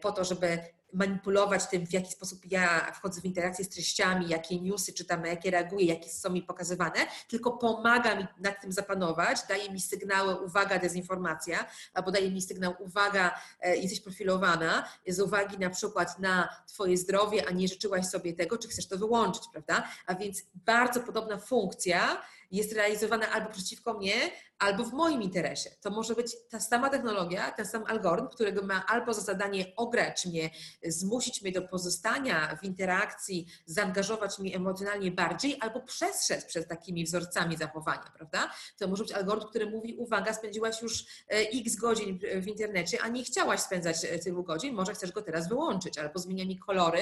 po 0.00 0.12
to, 0.12 0.24
żeby 0.24 0.58
manipulować 0.92 1.66
tym, 1.66 1.86
w 1.86 1.92
jaki 1.92 2.12
sposób 2.12 2.40
ja 2.50 2.92
wchodzę 2.92 3.20
w 3.20 3.24
interakcję 3.24 3.64
z 3.64 3.68
treściami, 3.68 4.28
jakie 4.28 4.60
newsy 4.60 4.92
czytam, 4.92 5.24
jakie 5.24 5.50
reaguję, 5.50 5.86
jakie 5.86 6.10
są 6.10 6.30
mi 6.30 6.42
pokazywane, 6.42 6.98
tylko 7.28 7.52
pomaga 7.52 8.16
mi 8.16 8.26
nad 8.40 8.60
tym 8.60 8.72
zapanować, 8.72 9.38
daje 9.48 9.70
mi 9.70 9.80
sygnały, 9.80 10.40
uwaga, 10.40 10.78
dezinformacja, 10.78 11.66
albo 11.94 12.10
daje 12.10 12.30
mi 12.30 12.42
sygnał, 12.42 12.74
uwaga, 12.78 13.40
e, 13.60 13.76
jesteś 13.76 14.00
profilowana, 14.00 14.88
z 15.06 15.20
uwagi 15.20 15.58
na 15.58 15.70
przykład 15.70 16.18
na 16.18 16.48
Twoje 16.66 16.96
zdrowie, 16.96 17.48
a 17.48 17.50
nie 17.50 17.68
życzyłaś 17.68 18.06
sobie 18.06 18.32
tego, 18.32 18.58
czy 18.58 18.68
chcesz 18.68 18.86
to 18.86 18.98
wyłączyć, 18.98 19.42
prawda? 19.52 19.88
A 20.06 20.14
więc 20.14 20.42
bardzo 20.54 21.00
podobna 21.00 21.38
funkcja 21.38 22.22
jest 22.50 22.72
realizowana 22.72 23.30
albo 23.30 23.50
przeciwko 23.50 23.94
mnie, 23.94 24.14
albo 24.62 24.84
w 24.84 24.92
moim 24.92 25.22
interesie. 25.22 25.70
To 25.80 25.90
może 25.90 26.14
być 26.14 26.36
ta 26.50 26.60
sama 26.60 26.90
technologia, 26.90 27.50
ten 27.50 27.66
sam 27.66 27.84
algorytm, 27.86 28.28
którego 28.28 28.66
ma 28.66 28.86
albo 28.86 29.14
za 29.14 29.20
zadanie 29.20 29.72
ograć 29.76 30.26
mnie, 30.26 30.50
zmusić 30.84 31.42
mnie 31.42 31.52
do 31.52 31.62
pozostania 31.62 32.56
w 32.60 32.64
interakcji, 32.64 33.46
zaangażować 33.66 34.38
mnie 34.38 34.56
emocjonalnie 34.56 35.10
bardziej, 35.10 35.56
albo 35.60 35.80
przestrzec 35.80 36.44
przed 36.44 36.68
takimi 36.68 37.04
wzorcami 37.04 37.56
zachowania, 37.56 38.12
prawda? 38.16 38.50
To 38.78 38.88
może 38.88 39.04
być 39.04 39.12
algorytm, 39.12 39.48
który 39.48 39.70
mówi, 39.70 39.96
uwaga, 39.96 40.34
spędziłaś 40.34 40.82
już 40.82 41.00
e, 41.02 41.04
x 41.28 41.76
godzin 41.76 42.18
w 42.42 42.46
internecie, 42.46 43.02
a 43.02 43.08
nie 43.08 43.24
chciałaś 43.24 43.60
spędzać 43.60 44.04
e, 44.04 44.18
tylu 44.18 44.42
godzin, 44.42 44.74
może 44.74 44.94
chcesz 44.94 45.12
go 45.12 45.22
teraz 45.22 45.48
wyłączyć, 45.48 45.98
albo 45.98 46.18
zmienia 46.18 46.44
mi 46.44 46.58
kolory, 46.58 47.00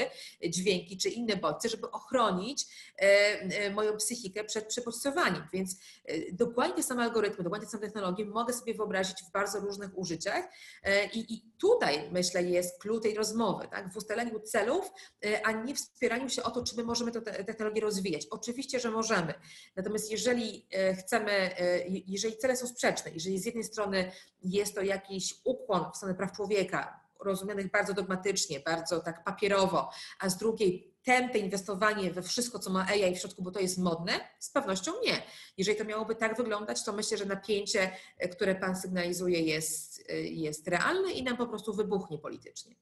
dźwięki 0.48 0.98
czy 0.98 1.08
inne 1.08 1.36
bodźce, 1.36 1.68
żeby 1.68 1.90
ochronić 1.90 2.66
e, 2.96 3.70
moją 3.70 3.96
psychikę 3.96 4.44
przed 4.44 4.66
przebodźcowaniem. 4.66 5.42
Więc 5.52 5.76
dokładnie 6.32 6.76
te 6.76 6.82
same 6.82 7.02
algorytmy, 7.02 7.50
dokładnie 7.50 7.66
te 7.66 7.73
same 7.73 7.87
technologie 7.87 8.25
mogę 8.25 8.52
sobie 8.52 8.75
wyobrazić 8.75 9.23
w 9.23 9.33
bardzo 9.33 9.61
różnych 9.61 9.99
użyciach 9.99 10.45
i, 11.12 11.35
i 11.35 11.50
tutaj 11.61 12.11
myślę 12.11 12.42
jest 12.42 12.80
klucz 12.83 13.00
tej 13.02 13.14
rozmowy, 13.14 13.69
tak? 13.69 13.92
w 13.92 13.97
ustaleniu 13.97 14.40
celów, 14.40 14.92
e, 15.25 15.47
a 15.47 15.52
nie 15.52 15.75
wspieraniu 15.75 16.28
się 16.28 16.42
o 16.42 16.50
to, 16.50 16.64
czy 16.64 16.76
my 16.76 16.85
możemy 16.85 17.12
tę 17.12 17.45
technologię 17.45 17.80
rozwijać. 17.80 18.26
Oczywiście, 18.30 18.80
że 18.80 18.90
możemy. 18.90 19.35
Natomiast 19.76 20.11
jeżeli 20.11 20.66
e, 20.73 20.95
chcemy, 20.95 21.33
e, 21.33 21.88
jeżeli 21.88 22.37
cele 22.37 22.57
są 22.57 22.66
sprzeczne, 22.66 23.11
jeżeli 23.11 23.38
z 23.38 23.47
jednej 23.47 23.64
strony 23.64 24.12
jest 24.42 24.75
to 24.75 24.83
jakiś 24.83 25.35
ukłon 25.45 25.92
w 25.92 25.97
stronę 25.97 26.14
praw 26.14 26.33
człowieka, 26.33 27.00
rozumianych 27.21 27.71
bardzo 27.71 27.95
dogmatycznie, 27.95 28.61
bardzo 28.61 29.00
tak 29.00 29.25
papierowo, 29.25 29.90
a 30.21 30.28
z 30.28 30.37
drugiej 30.37 30.89
tępe 31.02 31.38
inwestowanie 31.38 32.11
we 32.11 32.23
wszystko, 32.23 32.59
co 32.59 32.71
ma 32.71 32.87
AI 32.87 33.14
w 33.14 33.19
środku, 33.19 33.42
bo 33.42 33.50
to 33.50 33.61
jest 33.61 33.78
modne? 33.78 34.12
Z 34.38 34.50
pewnością 34.50 34.92
nie. 35.07 35.23
Jeżeli 35.57 35.78
to 35.78 35.85
miałoby 35.85 36.14
tak 36.14 36.37
wyglądać, 36.37 36.85
to 36.85 36.92
myślę, 36.92 37.19
że 37.19 37.25
napięcie, 37.25 37.92
które 38.33 38.54
Pan 38.54 38.76
sygnalizuje, 38.76 39.40
jest, 39.40 40.11
jest 40.23 40.69
realne 40.69 41.12
i 41.12 41.23
nam 41.23 41.37
po 41.37 41.47
prostu 41.47 41.75
wybuchnie 41.75 42.19
politycznie. 42.19 42.76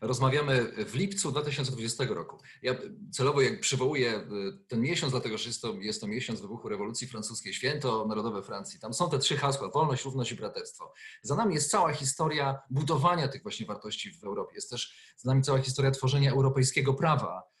Rozmawiamy 0.00 0.84
w 0.86 0.94
lipcu 0.94 1.30
2020 1.30 2.04
roku. 2.04 2.38
Ja 2.62 2.74
celowo 3.12 3.40
jak 3.40 3.60
przywołuję 3.60 4.18
y, 4.18 4.24
ten 4.68 4.80
miesiąc, 4.80 5.12
dlatego 5.12 5.38
że 5.38 5.48
jest 5.48 5.62
to, 5.62 5.74
jest 5.74 6.00
to 6.00 6.06
miesiąc 6.06 6.40
wybuchu 6.40 6.68
rewolucji 6.68 7.06
francuskiej, 7.06 7.54
święto 7.54 8.06
narodowe 8.06 8.42
Francji. 8.42 8.80
Tam 8.80 8.94
są 8.94 9.10
te 9.10 9.18
trzy 9.18 9.36
hasła, 9.36 9.68
wolność, 9.68 10.04
równość 10.04 10.32
i 10.32 10.34
braterstwo. 10.34 10.92
Za 11.22 11.36
nami 11.36 11.54
jest 11.54 11.70
cała 11.70 11.92
historia 11.92 12.58
budowania 12.70 13.28
tych 13.28 13.42
właśnie 13.42 13.66
wartości 13.66 14.10
w 14.10 14.24
Europie. 14.24 14.54
Jest 14.54 14.70
też 14.70 15.14
za 15.16 15.30
nami 15.30 15.42
cała 15.42 15.58
historia 15.58 15.90
tworzenia 15.90 16.32
europejskiego 16.32 16.94
prawa, 16.94 17.42
E, 17.42 17.53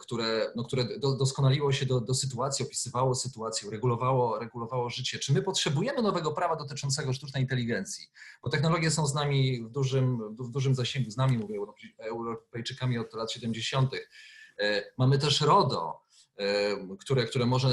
które, 0.00 0.52
no, 0.56 0.64
które 0.64 0.84
doskonaliło 1.00 1.72
się 1.72 1.86
do, 1.86 2.00
do 2.00 2.14
sytuacji, 2.14 2.64
opisywało 2.64 3.14
sytuację, 3.14 3.70
regulowało, 3.70 4.38
regulowało 4.38 4.90
życie. 4.90 5.18
Czy 5.18 5.32
my 5.32 5.42
potrzebujemy 5.42 6.02
nowego 6.02 6.32
prawa 6.32 6.56
dotyczącego 6.56 7.12
sztucznej 7.12 7.42
inteligencji? 7.42 8.10
Bo 8.42 8.50
technologie 8.50 8.90
są 8.90 9.06
z 9.06 9.14
nami 9.14 9.64
w 9.64 9.70
dużym, 9.70 10.36
w 10.36 10.50
dużym 10.50 10.74
zasięgu, 10.74 11.10
z 11.10 11.16
nami 11.16 11.38
mówię, 11.38 11.58
Europejczykami 11.98 12.98
od 12.98 13.14
lat 13.14 13.32
70. 13.32 13.90
E, 14.58 14.84
mamy 14.98 15.18
też 15.18 15.40
RODO, 15.40 16.01
e, 16.01 16.01
które, 16.98 17.24
które, 17.24 17.46
może, 17.46 17.68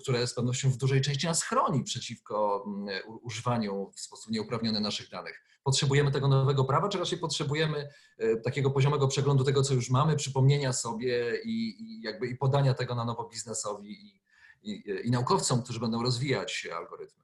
które 0.00 0.26
z 0.26 0.34
pewnością 0.34 0.70
w 0.70 0.76
dużej 0.76 1.00
części 1.00 1.26
nas 1.26 1.42
chroni 1.42 1.84
przeciwko 1.84 2.64
mm, 2.66 2.88
używaniu 3.22 3.90
w 3.94 4.00
sposób 4.00 4.32
nieuprawniony 4.32 4.80
naszych 4.80 5.08
danych. 5.08 5.44
Potrzebujemy 5.64 6.10
tego 6.10 6.28
nowego 6.28 6.64
prawa, 6.64 6.88
czy 6.88 6.98
raczej 6.98 7.18
potrzebujemy 7.18 7.88
e, 8.18 8.36
takiego 8.36 8.70
poziomego 8.70 9.08
przeglądu 9.08 9.44
tego, 9.44 9.62
co 9.62 9.74
już 9.74 9.90
mamy, 9.90 10.16
przypomnienia 10.16 10.72
sobie 10.72 11.40
i, 11.44 11.82
i 11.82 12.02
jakby 12.02 12.26
i 12.26 12.36
podania 12.36 12.74
tego 12.74 12.94
na 12.94 13.04
nowo 13.04 13.28
biznesowi 13.28 13.92
i, 13.92 14.22
i, 14.62 14.84
i 15.04 15.10
naukowcom, 15.10 15.62
którzy 15.62 15.80
będą 15.80 16.02
rozwijać 16.02 16.68
algorytmy? 16.76 17.22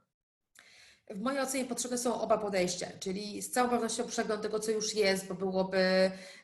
W 1.10 1.20
mojej 1.20 1.40
ocenie 1.40 1.64
potrzebne 1.64 1.98
są 1.98 2.20
oba 2.20 2.38
podejścia, 2.38 2.86
czyli 3.00 3.42
z 3.42 3.50
całą 3.50 3.70
pewnością 3.70 4.06
przegląd 4.06 4.42
tego, 4.42 4.60
co 4.60 4.70
już 4.70 4.94
jest, 4.94 5.28
bo 5.28 5.34
byłoby 5.34 5.78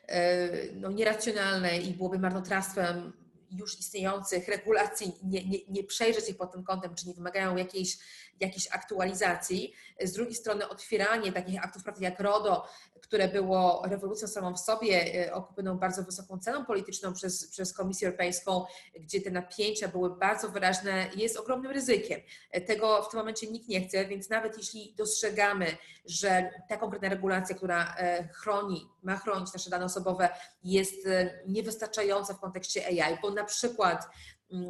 e, 0.07 0.49
no, 0.73 0.91
nieracjonalne 0.91 1.79
i 1.79 1.93
byłoby 1.93 2.19
marnotrawstwem 2.19 3.13
już 3.51 3.79
istniejących 3.79 4.47
regulacji, 4.47 5.11
nie, 5.23 5.45
nie, 5.45 5.59
nie 5.67 5.83
przejrzeć 5.83 6.29
ich 6.29 6.37
pod 6.37 6.51
tym 6.51 6.63
kątem, 6.63 6.95
czy 6.95 7.07
nie 7.07 7.13
wymagają 7.13 7.55
jakiejś, 7.55 7.97
jakiejś 8.39 8.67
aktualizacji. 8.71 9.73
Z 10.01 10.13
drugiej 10.13 10.35
strony 10.35 10.69
otwieranie 10.69 11.31
takich 11.31 11.63
aktów 11.63 11.83
prawnych 11.83 12.03
jak 12.03 12.19
RODO, 12.19 12.67
które 13.05 13.27
było 13.27 13.83
rewolucją 13.85 14.27
samą 14.27 14.53
w 14.53 14.59
sobie, 14.59 15.25
e, 15.25 15.33
okupioną 15.33 15.77
bardzo 15.77 16.03
wysoką 16.03 16.39
ceną 16.39 16.65
polityczną 16.65 17.13
przez, 17.13 17.47
przez 17.47 17.73
Komisję 17.73 18.07
Europejską, 18.07 18.65
gdzie 18.99 19.21
te 19.21 19.31
napięcia 19.31 19.87
były 19.87 20.17
bardzo 20.17 20.49
wyraźne, 20.49 21.09
jest 21.15 21.37
ogromnym 21.37 21.71
ryzykiem. 21.71 22.21
E, 22.51 22.61
tego 22.61 23.03
w 23.03 23.09
tym 23.09 23.19
momencie 23.19 23.47
nikt 23.47 23.67
nie 23.67 23.87
chce, 23.87 24.05
więc 24.05 24.29
nawet 24.29 24.57
jeśli 24.57 24.95
dostrzegamy, 24.97 25.77
że 26.05 26.51
ta 26.69 26.77
konkretna 26.77 27.09
regulacja, 27.09 27.55
która 27.55 27.95
e, 27.97 28.27
chroni, 28.33 28.89
ma 29.03 29.17
chronić 29.17 29.53
nasze 29.53 29.69
dane 29.69 29.85
osobowe, 29.85 30.29
jest 30.63 31.07
niewystarczająca 31.47 32.33
w 32.33 32.39
kontekście 32.39 32.85
AI, 32.85 33.17
bo 33.21 33.31
na 33.31 33.43
przykład 33.43 34.07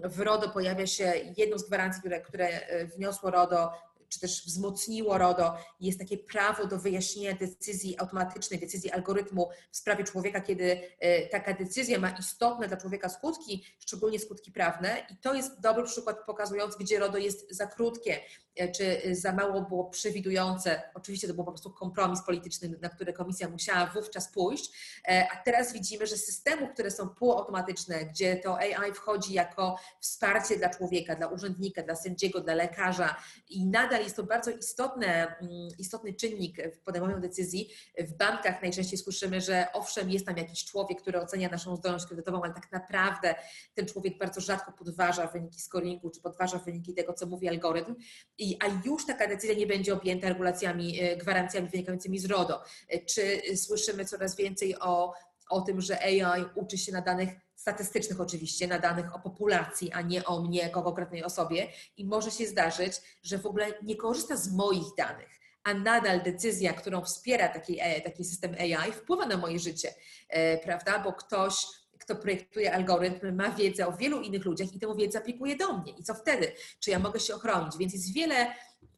w 0.03 0.19
RODO 0.19 0.49
pojawia 0.49 0.87
się 0.87 1.13
jedną 1.37 1.57
z 1.57 1.67
gwarancji, 1.67 1.99
które, 2.01 2.21
które 2.21 2.47
wniosło 2.85 3.31
RODO, 3.31 3.71
czy 4.09 4.19
też 4.19 4.45
wzmocniło 4.45 5.17
RODO, 5.17 5.57
jest 5.79 5.99
takie 5.99 6.17
prawo 6.17 6.67
do 6.67 6.79
wyjaśnienia 6.79 7.35
decyzji 7.35 7.99
automatycznej, 7.99 8.59
decyzji 8.59 8.91
algorytmu 8.91 9.49
w 9.71 9.77
sprawie 9.77 10.03
człowieka, 10.03 10.41
kiedy 10.41 10.81
e, 10.99 11.27
taka 11.27 11.53
decyzja 11.53 11.99
ma 11.99 12.09
istotne 12.09 12.67
dla 12.67 12.77
człowieka 12.77 13.09
skutki, 13.09 13.65
szczególnie 13.79 14.19
skutki 14.19 14.51
prawne. 14.51 15.07
I 15.09 15.17
to 15.17 15.33
jest 15.33 15.59
dobry 15.59 15.83
przykład 15.83 16.25
pokazujący, 16.25 16.77
gdzie 16.79 16.99
RODO 16.99 17.17
jest 17.17 17.51
za 17.51 17.67
krótkie, 17.67 18.19
e, 18.55 18.71
czy 18.71 19.01
za 19.15 19.31
mało 19.31 19.61
było 19.61 19.85
przewidujące. 19.89 20.81
Oczywiście 20.93 21.27
to 21.27 21.33
był 21.33 21.43
po 21.43 21.51
prostu 21.51 21.71
kompromis 21.71 22.21
polityczny, 22.25 22.77
na 22.81 22.89
który 22.89 23.13
komisja 23.13 23.49
musiała 23.49 23.85
wówczas 23.85 24.31
pójść. 24.31 24.71
E, 25.07 25.27
a 25.31 25.43
teraz 25.43 25.73
widzimy, 25.73 26.07
że 26.07 26.17
systemy, 26.17 26.67
które 26.73 26.91
są 26.91 27.09
półautomatyczne, 27.09 28.05
gdzie 28.05 28.35
to 28.35 28.57
AI 28.57 28.93
wchodzi 28.93 29.33
jako 29.33 29.75
wsparcie 29.99 30.57
dla 30.57 30.69
człowieka, 30.69 31.15
dla 31.15 31.27
urzędnika, 31.27 31.83
dla 31.83 31.95
sędziego, 31.95 32.41
dla 32.41 32.53
lekarza 32.53 33.15
i 33.49 33.65
nadal 33.65 33.94
jest 33.99 34.15
to 34.15 34.23
bardzo 34.23 34.51
istotne, 34.51 35.37
mm, 35.41 35.51
istotny 35.79 36.13
czynnik 36.13 36.57
w 36.75 36.79
podejmowaniu 36.79 37.19
decyzji. 37.19 37.69
W 37.97 38.13
bankach 38.13 38.61
najczęściej 38.61 38.99
słyszymy, 38.99 39.41
że 39.41 39.67
owszem, 39.73 40.09
jest 40.09 40.25
tam 40.25 40.37
jakiś 40.37 40.65
człowiek, 40.65 41.01
który 41.01 41.19
ocenia 41.21 41.49
naszą 41.49 41.75
zdolność 41.75 42.05
kredytową, 42.05 42.43
ale 42.43 42.53
tak 42.53 42.71
naprawdę 42.71 43.35
ten 43.73 43.85
człowiek 43.85 44.17
bardzo 44.17 44.41
rzadko 44.41 44.71
podważa 44.71 45.27
wyniki 45.27 45.61
scoringu, 45.61 46.09
czy 46.09 46.21
podważa 46.21 46.57
wyniki 46.57 46.93
tego, 46.93 47.13
co 47.13 47.25
mówi 47.25 47.49
algorytm, 47.49 47.95
I, 48.37 48.57
a 48.61 48.87
już 48.87 49.05
taka 49.05 49.27
decyzja 49.27 49.55
nie 49.55 49.67
będzie 49.67 49.93
objęta 49.93 50.29
regulacjami, 50.29 51.01
e, 51.01 51.17
gwarancjami 51.17 51.69
wynikającymi 51.69 52.19
z 52.19 52.25
RODO. 52.25 52.63
E, 52.89 53.05
czy 53.05 53.41
słyszymy 53.55 54.05
coraz 54.05 54.35
więcej 54.35 54.79
o 54.79 55.13
o 55.49 55.61
tym, 55.61 55.81
że 55.81 55.99
AI 56.03 56.45
uczy 56.55 56.77
się 56.77 56.91
na 56.91 57.01
danych 57.01 57.29
statystycznych 57.55 58.21
oczywiście, 58.21 58.67
na 58.67 58.79
danych 58.79 59.15
o 59.15 59.19
populacji, 59.19 59.91
a 59.91 60.01
nie 60.01 60.25
o 60.25 60.41
mnie 60.41 60.59
jako 60.59 60.83
konkretnej 60.83 61.23
osobie 61.23 61.67
i 61.97 62.05
może 62.05 62.31
się 62.31 62.47
zdarzyć, 62.47 63.01
że 63.23 63.37
w 63.37 63.45
ogóle 63.45 63.67
nie 63.83 63.95
korzysta 63.95 64.35
z 64.35 64.53
moich 64.53 64.87
danych, 64.97 65.29
a 65.63 65.73
nadal 65.73 66.23
decyzja, 66.23 66.73
którą 66.73 67.01
wspiera 67.01 67.47
taki, 67.47 67.77
e, 67.79 68.01
taki 68.01 68.23
system 68.23 68.55
AI 68.59 68.91
wpływa 68.91 69.25
na 69.25 69.37
moje 69.37 69.59
życie, 69.59 69.93
e, 70.29 70.57
prawda? 70.57 70.99
Bo 70.99 71.13
ktoś 71.13 71.65
kto 72.05 72.15
projektuje 72.15 72.73
algorytm, 72.73 73.35
ma 73.35 73.51
wiedzę 73.51 73.87
o 73.87 73.91
wielu 73.91 74.21
innych 74.21 74.45
ludziach 74.45 74.73
i 74.73 74.79
tę 74.79 74.95
wiedzę 74.97 75.19
aplikuje 75.19 75.55
do 75.55 75.77
mnie. 75.77 75.93
I 75.97 76.03
co 76.03 76.13
wtedy? 76.13 76.51
Czy 76.79 76.91
ja 76.91 76.99
mogę 76.99 77.19
się 77.19 77.35
ochronić? 77.35 77.77
Więc 77.77 77.93
jest 77.93 78.13
wiele 78.13 78.47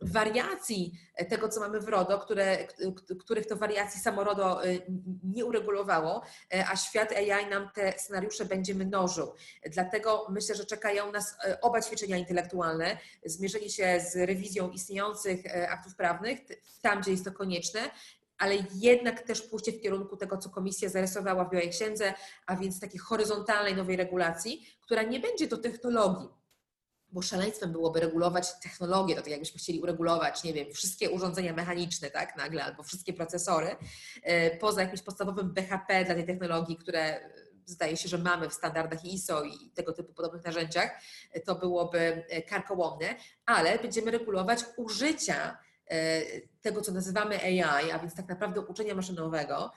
wariacji 0.01 0.99
tego, 1.29 1.49
co 1.49 1.59
mamy 1.59 1.79
w 1.79 1.87
RODO, 1.87 2.19
które, 2.19 2.67
których 3.19 3.47
to 3.47 3.55
wariacji 3.55 4.01
samo 4.01 4.23
RODO 4.23 4.65
y, 4.65 4.81
nie 5.23 5.45
uregulowało, 5.45 6.23
a 6.71 6.75
świat 6.75 7.11
AI 7.11 7.49
nam 7.49 7.69
te 7.75 7.93
scenariusze 7.99 8.45
będzie 8.45 8.75
mnożył. 8.75 9.33
Dlatego 9.71 10.27
myślę, 10.29 10.55
że 10.55 10.65
czekają 10.65 11.11
nas 11.11 11.35
oba 11.61 11.81
ćwiczenia 11.81 12.17
intelektualne, 12.17 12.97
zmierzenie 13.25 13.69
się 13.69 13.99
z 14.11 14.15
rewizją 14.15 14.69
istniejących 14.69 15.41
aktów 15.69 15.95
prawnych, 15.95 16.39
tam 16.81 17.01
gdzie 17.01 17.11
jest 17.11 17.25
to 17.25 17.31
konieczne, 17.31 17.79
ale 18.37 18.55
jednak 18.75 19.21
też 19.21 19.41
pójście 19.41 19.71
w 19.71 19.81
kierunku 19.81 20.17
tego, 20.17 20.37
co 20.37 20.49
komisja 20.49 20.89
zarysowała 20.89 21.45
w 21.45 21.51
Białej 21.51 21.69
Księdze, 21.69 22.13
a 22.45 22.55
więc 22.55 22.79
takiej 22.79 22.99
horyzontalnej 22.99 23.75
nowej 23.75 23.95
regulacji, 23.95 24.67
która 24.81 25.03
nie 25.03 25.19
będzie 25.19 25.47
do 25.47 25.57
technologii, 25.57 26.29
bo 27.09 27.21
szaleństwem 27.21 27.71
byłoby 27.71 27.99
regulować 27.99 28.59
technologię, 28.63 29.15
to 29.15 29.21
tak 29.21 29.31
jakbyśmy 29.31 29.59
chcieli 29.59 29.81
uregulować, 29.81 30.43
nie 30.43 30.53
wiem, 30.53 30.73
wszystkie 30.73 31.09
urządzenia 31.09 31.53
mechaniczne, 31.53 32.11
tak, 32.11 32.37
nagle, 32.37 32.63
albo 32.63 32.83
wszystkie 32.83 33.13
procesory, 33.13 33.75
e, 34.23 34.57
poza 34.57 34.81
jakimś 34.81 35.01
podstawowym 35.01 35.53
BHP 35.53 36.05
dla 36.05 36.15
tej 36.15 36.25
technologii, 36.25 36.77
które 36.77 37.01
e, 37.01 37.29
zdaje 37.65 37.97
się, 37.97 38.09
że 38.09 38.17
mamy 38.17 38.49
w 38.49 38.53
standardach 38.53 39.05
ISO 39.05 39.43
i 39.43 39.71
tego 39.73 39.93
typu 39.93 40.13
podobnych 40.13 40.45
narzędziach, 40.45 40.91
e, 41.31 41.39
to 41.39 41.55
byłoby 41.55 42.25
karkołomne, 42.49 43.15
ale 43.45 43.79
będziemy 43.79 44.11
regulować 44.11 44.59
użycia 44.77 45.57
tego, 46.61 46.81
co 46.81 46.91
nazywamy 46.91 47.39
AI, 47.41 47.91
a 47.91 47.99
więc 47.99 48.15
tak 48.15 48.27
naprawdę 48.29 48.61
uczenia 48.61 48.95
maszynowego, 48.95 49.71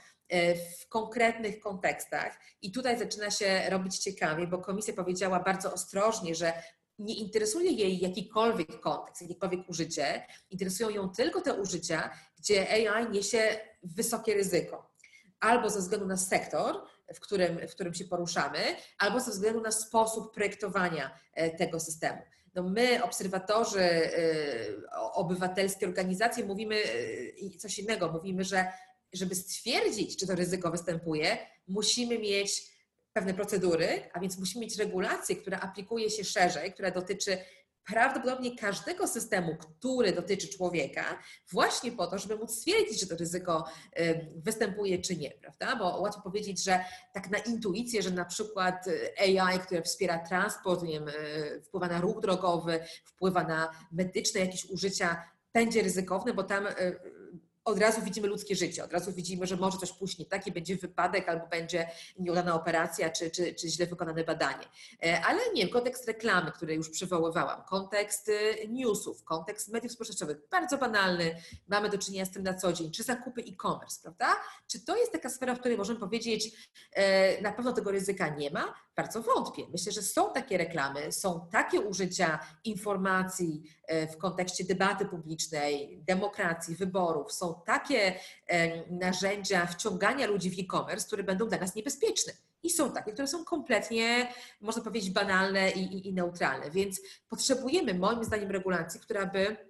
w 0.80 0.88
konkretnych 0.88 1.60
kontekstach. 1.60 2.38
I 2.62 2.72
tutaj 2.72 2.98
zaczyna 2.98 3.30
się 3.30 3.62
robić 3.70 3.98
ciekawie, 3.98 4.46
bo 4.46 4.58
komisja 4.58 4.94
powiedziała 4.94 5.40
bardzo 5.40 5.72
ostrożnie, 5.72 6.34
że 6.34 6.52
nie 7.00 7.14
interesuje 7.14 7.70
jej 7.70 7.98
jakikolwiek 7.98 8.80
kontekst, 8.80 9.22
jakiekolwiek 9.22 9.68
użycie, 9.68 10.26
interesują 10.50 10.90
ją 10.90 11.10
tylko 11.10 11.40
te 11.40 11.54
użycia, 11.54 12.10
gdzie 12.38 12.70
AI 12.70 13.10
niesie 13.10 13.60
wysokie 13.82 14.34
ryzyko. 14.34 14.90
Albo 15.40 15.70
ze 15.70 15.78
względu 15.78 16.06
na 16.06 16.16
sektor, 16.16 16.76
w 17.14 17.20
którym, 17.20 17.68
w 17.68 17.70
którym 17.70 17.94
się 17.94 18.04
poruszamy, 18.04 18.58
albo 18.98 19.20
ze 19.20 19.30
względu 19.30 19.60
na 19.60 19.72
sposób 19.72 20.34
projektowania 20.34 21.18
e, 21.34 21.50
tego 21.50 21.80
systemu. 21.80 22.22
No 22.54 22.62
my, 22.62 23.04
obserwatorzy, 23.04 23.80
e, 23.80 24.12
obywatelskie 25.12 25.86
organizacje, 25.86 26.44
mówimy 26.44 26.76
e, 27.54 27.58
coś 27.58 27.78
innego. 27.78 28.12
Mówimy, 28.12 28.44
że 28.44 28.72
żeby 29.12 29.34
stwierdzić, 29.34 30.16
czy 30.16 30.26
to 30.26 30.34
ryzyko 30.34 30.70
występuje, 30.70 31.38
musimy 31.68 32.18
mieć 32.18 32.62
pewne 33.12 33.34
procedury, 33.34 34.10
a 34.12 34.20
więc 34.20 34.38
musimy 34.38 34.64
mieć 34.64 34.78
regulację, 34.78 35.36
która 35.36 35.60
aplikuje 35.60 36.10
się 36.10 36.24
szerzej, 36.24 36.72
która 36.72 36.90
dotyczy 36.90 37.38
prawdopodobnie 37.86 38.56
każdego 38.56 39.08
systemu, 39.08 39.56
który 39.56 40.12
dotyczy 40.12 40.48
człowieka, 40.48 41.18
właśnie 41.52 41.92
po 41.92 42.06
to, 42.06 42.18
żeby 42.18 42.36
móc 42.36 42.50
stwierdzić, 42.50 43.00
czy 43.00 43.06
to 43.06 43.16
ryzyko 43.16 43.64
występuje, 44.36 44.98
czy 44.98 45.16
nie, 45.16 45.30
prawda? 45.30 45.76
Bo 45.76 46.00
łatwo 46.00 46.22
powiedzieć, 46.22 46.64
że 46.64 46.84
tak 47.14 47.30
na 47.30 47.38
intuicję, 47.38 48.02
że 48.02 48.10
na 48.10 48.24
przykład 48.24 48.86
y, 48.86 49.12
AI, 49.18 49.58
które 49.58 49.82
wspiera 49.82 50.18
transport, 50.18 50.82
nie 50.82 50.92
wiem, 50.92 51.08
y, 51.08 51.62
wpływa 51.62 51.88
na 51.88 52.00
ruch 52.00 52.20
drogowy, 52.20 52.80
wpływa 53.04 53.44
na 53.44 53.70
medyczne 53.92 54.40
jakieś 54.40 54.64
użycia, 54.64 55.24
będzie 55.54 55.82
ryzykowne, 55.82 56.34
bo 56.34 56.42
tam 56.42 56.66
y, 56.66 57.00
od 57.64 57.78
razu 57.78 58.02
widzimy 58.02 58.28
ludzkie 58.28 58.56
życie, 58.56 58.84
od 58.84 58.92
razu 58.92 59.12
widzimy, 59.12 59.46
że 59.46 59.56
może 59.56 59.78
coś 59.78 59.92
pójść 59.92 60.18
nie 60.18 60.26
tak 60.26 60.46
i 60.46 60.52
będzie 60.52 60.76
wypadek 60.76 61.28
albo 61.28 61.46
będzie 61.46 61.90
nieudana 62.18 62.54
operacja 62.54 63.10
czy, 63.10 63.30
czy, 63.30 63.54
czy 63.54 63.68
źle 63.68 63.86
wykonane 63.86 64.24
badanie. 64.24 64.64
E, 65.02 65.20
ale 65.24 65.40
nie 65.54 65.62
wiem, 65.62 65.72
kontekst 65.72 66.06
reklamy, 66.06 66.52
który 66.52 66.74
już 66.74 66.90
przywoływałam, 66.90 67.62
kontekst 67.64 68.28
y, 68.28 68.68
newsów, 68.68 69.24
kontekst 69.24 69.68
mediów 69.68 69.92
społecznościowych, 69.92 70.36
bardzo 70.50 70.78
banalny, 70.78 71.36
mamy 71.68 71.88
do 71.88 71.98
czynienia 71.98 72.24
z 72.24 72.30
tym 72.30 72.42
na 72.42 72.54
co 72.54 72.72
dzień, 72.72 72.90
czy 72.90 73.02
zakupy 73.02 73.40
e-commerce, 73.40 74.00
prawda? 74.02 74.36
Czy 74.66 74.84
to 74.84 74.96
jest 74.96 75.12
taka 75.12 75.30
sfera, 75.30 75.54
w 75.54 75.58
której 75.58 75.78
możemy 75.78 76.00
powiedzieć, 76.00 76.70
e, 76.92 77.42
na 77.42 77.52
pewno 77.52 77.72
tego 77.72 77.90
ryzyka 77.90 78.28
nie 78.28 78.50
ma? 78.50 78.74
Bardzo 79.00 79.22
wątpię. 79.22 79.62
Myślę, 79.72 79.92
że 79.92 80.02
są 80.02 80.32
takie 80.32 80.58
reklamy, 80.58 81.12
są 81.12 81.48
takie 81.52 81.80
użycia 81.80 82.38
informacji 82.64 83.62
e, 83.86 84.06
w 84.06 84.18
kontekście 84.18 84.64
debaty 84.64 85.04
publicznej, 85.06 86.02
demokracji, 86.06 86.76
wyborów, 86.76 87.32
są 87.32 87.60
takie 87.66 88.14
narzędzia 88.90 89.66
wciągania 89.66 90.26
ludzi 90.26 90.50
w 90.50 90.58
e-commerce, 90.58 91.06
które 91.06 91.22
będą 91.22 91.48
dla 91.48 91.58
nas 91.58 91.74
niebezpieczne. 91.74 92.32
I 92.62 92.70
są 92.70 92.92
takie, 92.92 93.12
które 93.12 93.28
są 93.28 93.44
kompletnie, 93.44 94.32
można 94.60 94.82
powiedzieć, 94.82 95.10
banalne 95.10 95.70
i, 95.70 95.80
i, 95.80 96.08
i 96.08 96.12
neutralne. 96.12 96.70
Więc 96.70 97.00
potrzebujemy, 97.28 97.94
moim 97.94 98.24
zdaniem, 98.24 98.50
regulacji, 98.50 99.00
która 99.00 99.26
by 99.26 99.69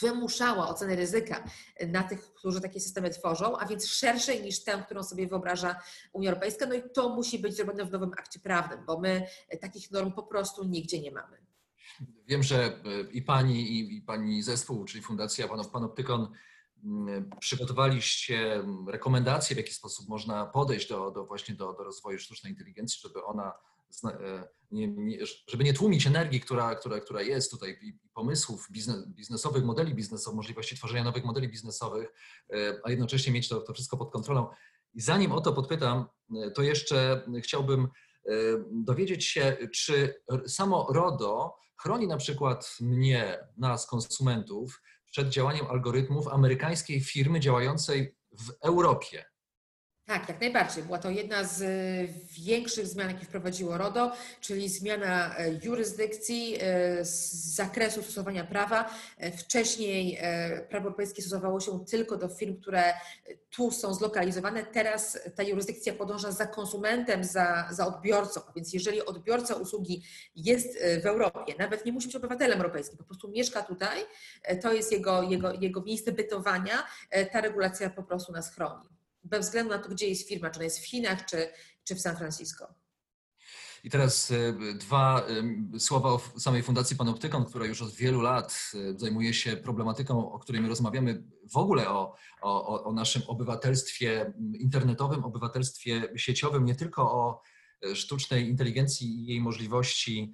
wymuszała 0.00 0.68
ocenę 0.68 0.96
ryzyka 0.96 1.44
na 1.88 2.02
tych, 2.02 2.34
którzy 2.34 2.60
takie 2.60 2.80
systemy 2.80 3.10
tworzą, 3.10 3.58
a 3.58 3.66
więc 3.66 3.86
szerszej 3.86 4.42
niż 4.42 4.64
tę, 4.64 4.82
którą 4.86 5.02
sobie 5.02 5.26
wyobraża 5.28 5.80
Unia 6.12 6.30
Europejska. 6.30 6.66
No 6.66 6.74
i 6.74 6.82
to 6.94 7.08
musi 7.08 7.38
być 7.38 7.56
zrobione 7.56 7.84
w 7.84 7.92
nowym 7.92 8.12
akcie 8.12 8.40
prawnym, 8.40 8.86
bo 8.86 9.00
my 9.00 9.26
takich 9.60 9.90
norm 9.90 10.12
po 10.12 10.22
prostu 10.22 10.64
nigdzie 10.64 11.00
nie 11.00 11.12
mamy. 11.12 11.36
Wiem, 12.26 12.42
że 12.42 12.80
i 13.12 13.22
pani, 13.22 13.70
i, 13.70 13.96
i 13.96 14.02
pani 14.02 14.42
zespół, 14.42 14.84
czyli 14.84 15.02
Fundacja 15.02 15.48
Panoptykon 15.72 16.32
Mm, 16.84 17.30
przygotowaliście 17.40 18.64
rekomendacje, 18.88 19.54
w 19.54 19.58
jaki 19.58 19.72
sposób 19.72 20.08
można 20.08 20.46
podejść 20.46 20.88
do, 20.88 21.10
do 21.10 21.26
właśnie 21.26 21.54
do, 21.54 21.72
do 21.72 21.84
rozwoju 21.84 22.18
sztucznej 22.18 22.52
inteligencji, 22.52 23.00
żeby 23.02 23.24
ona, 23.24 23.48
e, 23.48 23.52
nie, 24.70 24.88
nie, 24.88 25.18
żeby 25.48 25.64
nie 25.64 25.72
tłumić 25.72 26.06
energii, 26.06 26.40
która, 26.40 26.74
która, 26.74 27.00
która 27.00 27.22
jest 27.22 27.50
tutaj 27.50 27.78
pomysłów 28.14 28.66
biznes, 28.70 29.08
biznesowych, 29.08 29.64
modeli 29.64 29.94
biznesowych, 29.94 30.36
możliwości 30.36 30.76
tworzenia 30.76 31.04
nowych 31.04 31.24
modeli 31.24 31.48
biznesowych, 31.48 32.08
e, 32.52 32.80
a 32.84 32.90
jednocześnie 32.90 33.32
mieć 33.32 33.48
to, 33.48 33.60
to 33.60 33.74
wszystko 33.74 33.96
pod 33.96 34.12
kontrolą. 34.12 34.48
I 34.94 35.00
zanim 35.00 35.32
o 35.32 35.40
to 35.40 35.52
podpytam, 35.52 36.06
e, 36.36 36.50
to 36.50 36.62
jeszcze 36.62 37.24
chciałbym 37.42 37.88
dowiedzieć 38.72 39.24
się, 39.24 39.56
czy 39.74 40.14
samo 40.46 40.86
RODO 40.90 41.56
chroni 41.82 42.06
na 42.06 42.16
przykład 42.16 42.76
mnie, 42.80 43.38
nas, 43.56 43.86
konsumentów, 43.86 44.82
przed 45.10 45.28
działaniem 45.28 45.66
algorytmów 45.66 46.28
amerykańskiej 46.28 47.00
firmy 47.00 47.40
działającej 47.40 48.16
w 48.32 48.50
Europie. 48.62 49.24
Tak, 50.06 50.28
jak 50.28 50.40
najbardziej. 50.40 50.84
Była 50.84 50.98
to 50.98 51.10
jedna 51.10 51.44
z 51.44 51.62
e, 51.62 51.66
większych 52.44 52.86
zmian, 52.86 53.08
jakie 53.10 53.24
wprowadziło 53.24 53.78
RODO, 53.78 54.12
czyli 54.40 54.68
zmiana 54.68 55.38
e, 55.38 55.52
jurysdykcji, 55.62 56.56
e, 56.60 57.04
z 57.04 57.54
zakresu 57.54 58.02
stosowania 58.02 58.44
prawa. 58.44 58.90
Wcześniej 59.38 60.18
prawo 60.68 60.84
europejskie 60.86 61.22
stosowało 61.22 61.60
się 61.60 61.84
tylko 61.84 62.16
do 62.16 62.28
firm, 62.28 62.60
które 62.60 62.94
tu 63.50 63.70
są 63.70 63.94
zlokalizowane. 63.94 64.64
Teraz 64.64 65.18
ta 65.34 65.42
jurysdykcja 65.42 65.92
podąża 65.92 66.32
za 66.32 66.46
konsumentem, 66.46 67.24
za, 67.24 67.68
za 67.70 67.86
odbiorcą. 67.86 68.40
Więc 68.56 68.72
jeżeli 68.72 69.06
odbiorca 69.06 69.54
usługi 69.54 70.02
jest 70.36 70.78
w 71.02 71.06
Europie, 71.06 71.54
nawet 71.58 71.86
nie 71.86 71.92
musi 71.92 72.06
być 72.06 72.16
obywatelem 72.16 72.58
europejskim, 72.58 72.98
po 72.98 73.04
prostu 73.04 73.28
mieszka 73.28 73.62
tutaj, 73.62 74.00
to 74.62 74.72
jest 74.72 74.92
jego, 74.92 75.22
jego, 75.22 75.52
jego 75.52 75.82
miejsce 75.82 76.12
bytowania, 76.12 76.86
ta 77.32 77.40
regulacja 77.40 77.90
po 77.90 78.02
prostu 78.02 78.32
nas 78.32 78.54
chroni 78.54 78.96
bez 79.26 79.46
względu 79.46 79.72
na 79.72 79.78
to, 79.78 79.88
gdzie 79.88 80.08
jest 80.08 80.28
firma, 80.28 80.50
czy 80.50 80.56
ona 80.56 80.64
jest 80.64 80.78
w 80.78 80.86
Chinach, 80.86 81.24
czy, 81.24 81.48
czy 81.84 81.94
w 81.94 82.00
San 82.00 82.16
Francisco. 82.16 82.74
I 83.84 83.90
teraz 83.90 84.30
e, 84.30 84.52
dwa 84.74 85.26
słowa 85.78 86.08
o 86.08 86.20
samej 86.38 86.62
Fundacji 86.62 86.96
Panoptykon, 86.96 87.44
która 87.44 87.66
już 87.66 87.82
od 87.82 87.94
wielu 87.94 88.20
lat 88.20 88.72
e, 88.74 88.98
zajmuje 88.98 89.34
się 89.34 89.56
problematyką, 89.56 90.32
o 90.32 90.38
której 90.38 90.62
my 90.62 90.68
rozmawiamy, 90.68 91.22
w 91.52 91.56
ogóle 91.56 91.88
o, 91.88 92.14
o, 92.42 92.84
o 92.84 92.92
naszym 92.92 93.22
obywatelstwie 93.26 94.32
internetowym, 94.58 95.24
obywatelstwie 95.24 96.12
sieciowym, 96.16 96.64
nie 96.64 96.74
tylko 96.74 97.02
o 97.02 97.42
e, 97.82 97.96
sztucznej 97.96 98.48
inteligencji 98.48 99.06
i 99.08 99.26
jej 99.26 99.40
możliwości 99.40 100.32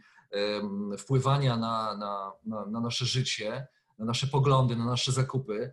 wpływania 0.99 1.57
na, 1.57 1.97
na, 1.97 2.33
na, 2.45 2.67
na 2.67 2.81
nasze 2.81 3.05
życie, 3.05 3.67
na 3.99 4.05
nasze 4.05 4.27
poglądy, 4.27 4.77
na 4.77 4.85
nasze 4.85 5.13
zakupy. 5.13 5.73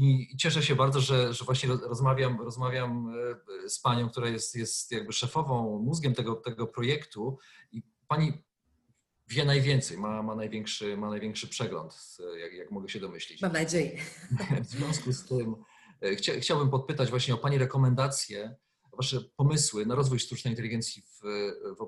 I 0.00 0.36
cieszę 0.36 0.62
się 0.62 0.74
bardzo, 0.74 1.00
że, 1.00 1.34
że 1.34 1.44
właśnie 1.44 1.68
rozmawiam, 1.68 2.40
rozmawiam 2.40 3.14
e, 3.64 3.68
z 3.68 3.80
panią, 3.80 4.10
która 4.10 4.28
jest, 4.28 4.56
jest 4.56 4.92
jakby 4.92 5.12
szefową, 5.12 5.78
mózgiem 5.78 6.14
tego, 6.14 6.34
tego 6.34 6.66
projektu 6.66 7.38
i 7.72 7.82
pani 8.08 8.32
wie 9.28 9.44
najwięcej, 9.44 9.98
ma, 9.98 10.22
ma, 10.22 10.34
największy, 10.34 10.96
ma 10.96 11.10
największy 11.10 11.48
przegląd, 11.48 12.16
jak, 12.40 12.52
jak 12.52 12.70
mogę 12.70 12.88
się 12.88 13.00
domyślić. 13.00 13.42
Mam 13.42 13.52
nadzieję. 13.52 14.00
W 14.64 14.66
związku 14.66 15.12
z 15.12 15.24
tym 15.24 15.56
e, 16.02 16.16
chcia, 16.16 16.32
chciałbym 16.40 16.70
podpytać 16.70 17.10
właśnie 17.10 17.34
o 17.34 17.38
Pani 17.38 17.58
rekomendacje 17.58 18.56
Wasze 18.98 19.20
pomysły 19.20 19.86
na 19.86 19.94
rozwój 19.94 20.18
sztucznej 20.18 20.52
inteligencji 20.52 21.02
w, 21.02 21.20
w, 21.78 21.86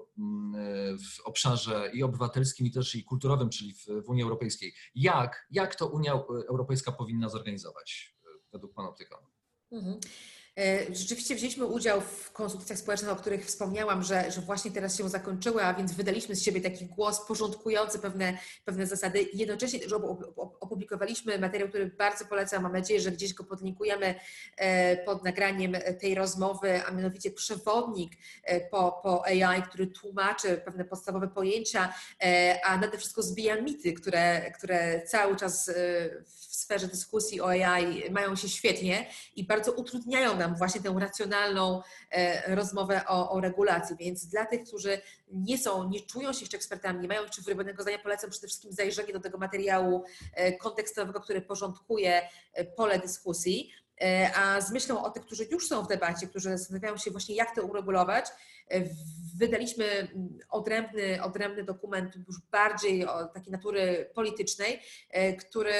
w, 1.05 1.21
obszarze 1.25 1.91
i 1.95 2.03
obywatelskim, 2.03 2.67
i 2.67 2.71
też 2.71 2.95
i 2.95 3.05
kulturowym, 3.05 3.51
czyli 3.51 3.75
w, 3.75 3.87
w 3.87 4.09
Unii 4.09 4.23
Europejskiej. 4.23 4.75
Jak, 4.95 5.47
jak 5.51 5.75
to 5.75 5.87
Unia 5.87 6.13
Europejska 6.49 6.93
powinna 6.93 7.29
zorganizować 7.29 8.17
według 8.53 8.75
Pana 8.75 8.89
optyka? 8.89 9.19
Mhm. 9.73 10.01
E, 10.59 10.95
rzeczywiście 10.95 11.35
wzięliśmy 11.35 11.65
udział 11.65 12.01
w 12.01 12.33
konsultacjach 12.33 12.79
społecznych, 12.79 13.11
o 13.11 13.17
których 13.17 13.47
wspomniałam, 13.47 14.03
że, 14.03 14.31
że 14.33 14.41
właśnie 14.41 14.71
teraz 14.71 14.97
się 14.97 15.09
zakończyły, 15.09 15.65
a 15.65 15.75
więc 15.75 15.93
wydaliśmy 15.93 16.37
z 16.37 16.43
siebie 16.43 16.61
taki 16.61 16.87
głos 16.87 17.27
porządkujący 17.27 17.99
pewne, 17.99 18.39
pewne 18.65 18.87
zasady. 18.87 19.27
Jednocześnie 19.35 19.81
też 19.81 19.93
opublikowaliśmy 20.61 21.39
materiał, 21.39 21.69
który 21.69 21.87
bardzo 21.87 22.25
polecam. 22.25 22.63
Mam 22.63 22.73
nadzieję, 22.73 23.01
że 23.01 23.13
gdzieś 23.13 23.35
go 23.35 23.45
podlinkujemy 23.45 24.15
e, 24.57 24.97
pod 24.97 25.25
nagraniem 25.25 25.77
tej 26.01 26.15
rozmowy, 26.15 26.85
a 26.87 26.91
mianowicie 26.91 27.31
przewodnik 27.31 28.13
e, 28.45 28.61
po, 28.61 29.01
po 29.03 29.27
AI, 29.27 29.63
który 29.63 29.87
tłumaczy 29.87 30.61
pewne 30.65 30.85
podstawowe 30.85 31.29
pojęcia, 31.29 31.95
a 32.65 32.77
nade 32.77 32.99
wszystko 32.99 33.23
zbija 33.23 33.63
mity, 33.63 33.93
które, 33.93 34.51
które 34.51 35.03
cały 35.07 35.37
czas 35.37 35.71
w 36.27 36.55
sferze 36.55 36.87
dyskusji 36.89 37.41
o 37.41 37.49
AI 37.49 38.11
mają 38.11 38.37
się 38.37 38.49
świetnie 38.49 39.07
i 39.37 39.45
bardzo 39.45 39.73
utrudniają 39.73 40.37
nam 40.41 40.57
właśnie 40.57 40.81
tę 40.81 40.95
racjonalną 40.99 41.83
e, 42.11 42.55
rozmowę 42.55 43.03
o, 43.09 43.31
o 43.31 43.41
regulacji. 43.41 43.97
Więc 43.97 44.27
dla 44.27 44.47
tych, 44.47 44.65
którzy 44.65 45.01
nie 45.33 45.59
są, 45.59 45.89
nie 45.89 46.01
czują 46.01 46.33
się 46.33 46.41
jeszcze 46.41 46.57
ekspertami, 46.57 47.01
nie 47.01 47.09
mają 47.09 47.23
jeszcze 47.23 47.43
wyrobionego 47.43 47.83
zdania, 47.83 47.99
polecam 47.99 48.31
przede 48.31 48.47
wszystkim 48.47 48.73
zajrzenie 48.73 49.13
do 49.13 49.21
tego 49.21 49.39
materiału 49.39 50.05
e, 50.35 50.53
kontekstowego, 50.53 51.21
który 51.21 51.43
porządkuje 51.43 52.23
e, 52.53 52.65
pole 52.65 52.99
dyskusji. 52.99 53.73
A 54.37 54.61
z 54.61 54.73
myślą 54.73 55.05
o 55.05 55.11
tych, 55.11 55.23
którzy 55.23 55.45
już 55.45 55.69
są 55.69 55.83
w 55.83 55.89
debacie, 55.89 56.27
którzy 56.27 56.59
zastanawiają 56.59 56.97
się 56.97 57.11
właśnie, 57.11 57.35
jak 57.35 57.55
to 57.55 57.63
uregulować, 57.63 58.27
wydaliśmy 59.37 60.09
odrębny, 60.51 61.23
odrębny 61.23 61.65
dokument 61.65 62.17
już 62.29 62.37
bardziej 62.53 63.07
takiej 63.35 63.53
natury 63.53 64.11
politycznej, 64.15 64.83
który, 65.39 65.73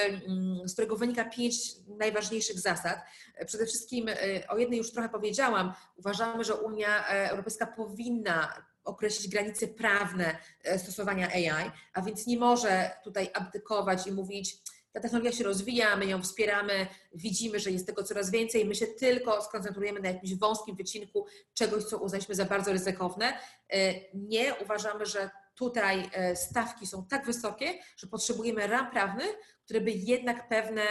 z 0.65 0.73
którego 0.73 0.95
wynika 0.95 1.25
pięć 1.25 1.55
najważniejszych 1.87 2.59
zasad. 2.59 2.99
Przede 3.45 3.65
wszystkim 3.65 4.09
o 4.49 4.57
jednej 4.57 4.77
już 4.77 4.91
trochę 4.91 5.09
powiedziałam. 5.09 5.73
Uważamy, 5.97 6.43
że 6.43 6.55
Unia 6.55 7.07
Europejska 7.07 7.67
powinna 7.67 8.53
określić 8.83 9.31
granice 9.31 9.67
prawne 9.67 10.37
stosowania 10.77 11.27
AI, 11.27 11.71
a 11.93 12.01
więc 12.01 12.27
nie 12.27 12.37
może 12.37 12.91
tutaj 13.03 13.29
abdykować 13.33 14.07
i 14.07 14.11
mówić, 14.11 14.60
ta 14.93 14.99
technologia 14.99 15.31
się 15.31 15.43
rozwija, 15.43 15.95
my 15.95 16.05
ją 16.05 16.21
wspieramy, 16.21 16.87
widzimy, 17.13 17.59
że 17.59 17.71
jest 17.71 17.87
tego 17.87 18.03
coraz 18.03 18.31
więcej, 18.31 18.65
my 18.65 18.75
się 18.75 18.87
tylko 18.87 19.41
skoncentrujemy 19.41 19.99
na 19.99 20.09
jakimś 20.09 20.35
wąskim 20.35 20.75
wycinku 20.75 21.25
czegoś, 21.53 21.83
co 21.83 21.97
uznaliśmy 21.97 22.35
za 22.35 22.45
bardzo 22.45 22.71
ryzykowne. 22.71 23.33
E, 23.69 23.93
nie 24.13 24.55
uważamy, 24.55 25.05
że 25.05 25.29
tutaj 25.55 26.09
e, 26.13 26.35
stawki 26.35 26.87
są 26.87 27.05
tak 27.05 27.25
wysokie, 27.25 27.73
że 27.97 28.07
potrzebujemy 28.07 28.67
ram 28.67 28.91
prawnych, 28.91 29.37
które 29.65 29.81
by 29.81 29.91
jednak 29.91 30.49
pewne 30.49 30.83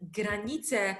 granice 0.00 0.96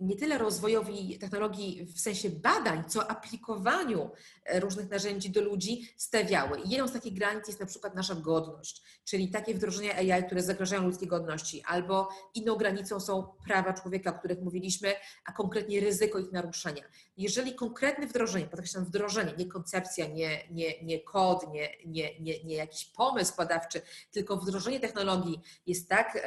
nie 0.00 0.16
tyle 0.16 0.38
rozwojowi 0.38 1.18
technologii 1.18 1.86
w 1.94 2.00
sensie 2.00 2.30
badań, 2.30 2.84
co 2.88 3.10
aplikowaniu 3.10 4.10
e, 4.44 4.60
różnych 4.60 4.90
narzędzi 4.90 5.30
do 5.30 5.40
ludzi 5.40 5.88
stawiały. 5.96 6.60
I 6.60 6.70
jedną 6.70 6.88
z 6.88 6.92
takich 6.92 7.14
granic 7.14 7.46
jest 7.46 7.60
na 7.60 7.66
przykład 7.66 7.94
nasza 7.94 8.14
godność, 8.14 8.82
czyli 9.04 9.30
takie 9.30 9.54
wdrożenia 9.54 9.94
AI, 9.94 10.24
które 10.24 10.42
zagrażają 10.42 10.82
ludzkiej 10.82 11.08
godności, 11.08 11.62
albo 11.66 12.08
inną 12.34 12.56
granicą 12.56 13.00
są 13.00 13.26
prawa 13.46 13.72
człowieka, 13.72 14.10
o 14.10 14.18
których 14.18 14.40
mówiliśmy, 14.40 14.94
a 15.24 15.32
konkretnie 15.32 15.80
ryzyko 15.80 16.18
ich 16.18 16.32
naruszenia. 16.32 16.82
Jeżeli 17.16 17.54
konkretne 17.54 18.06
wdrożenie, 18.06 18.46
podkreślam 18.46 18.84
wdrożenie, 18.84 19.32
nie 19.38 19.46
koncepcja, 19.46 20.06
nie, 20.06 20.48
nie, 20.50 20.82
nie 20.82 21.00
kod, 21.00 21.52
nie, 21.52 21.68
nie, 21.86 22.20
nie, 22.20 22.44
nie 22.44 22.54
jakiś 22.54 22.84
pomysł 22.84 23.36
badawczy, 23.36 23.80
tylko 24.10 24.36
wdrożenie 24.36 24.80
technologii 24.80 25.40
jest 25.66 25.88
tak 25.88 26.18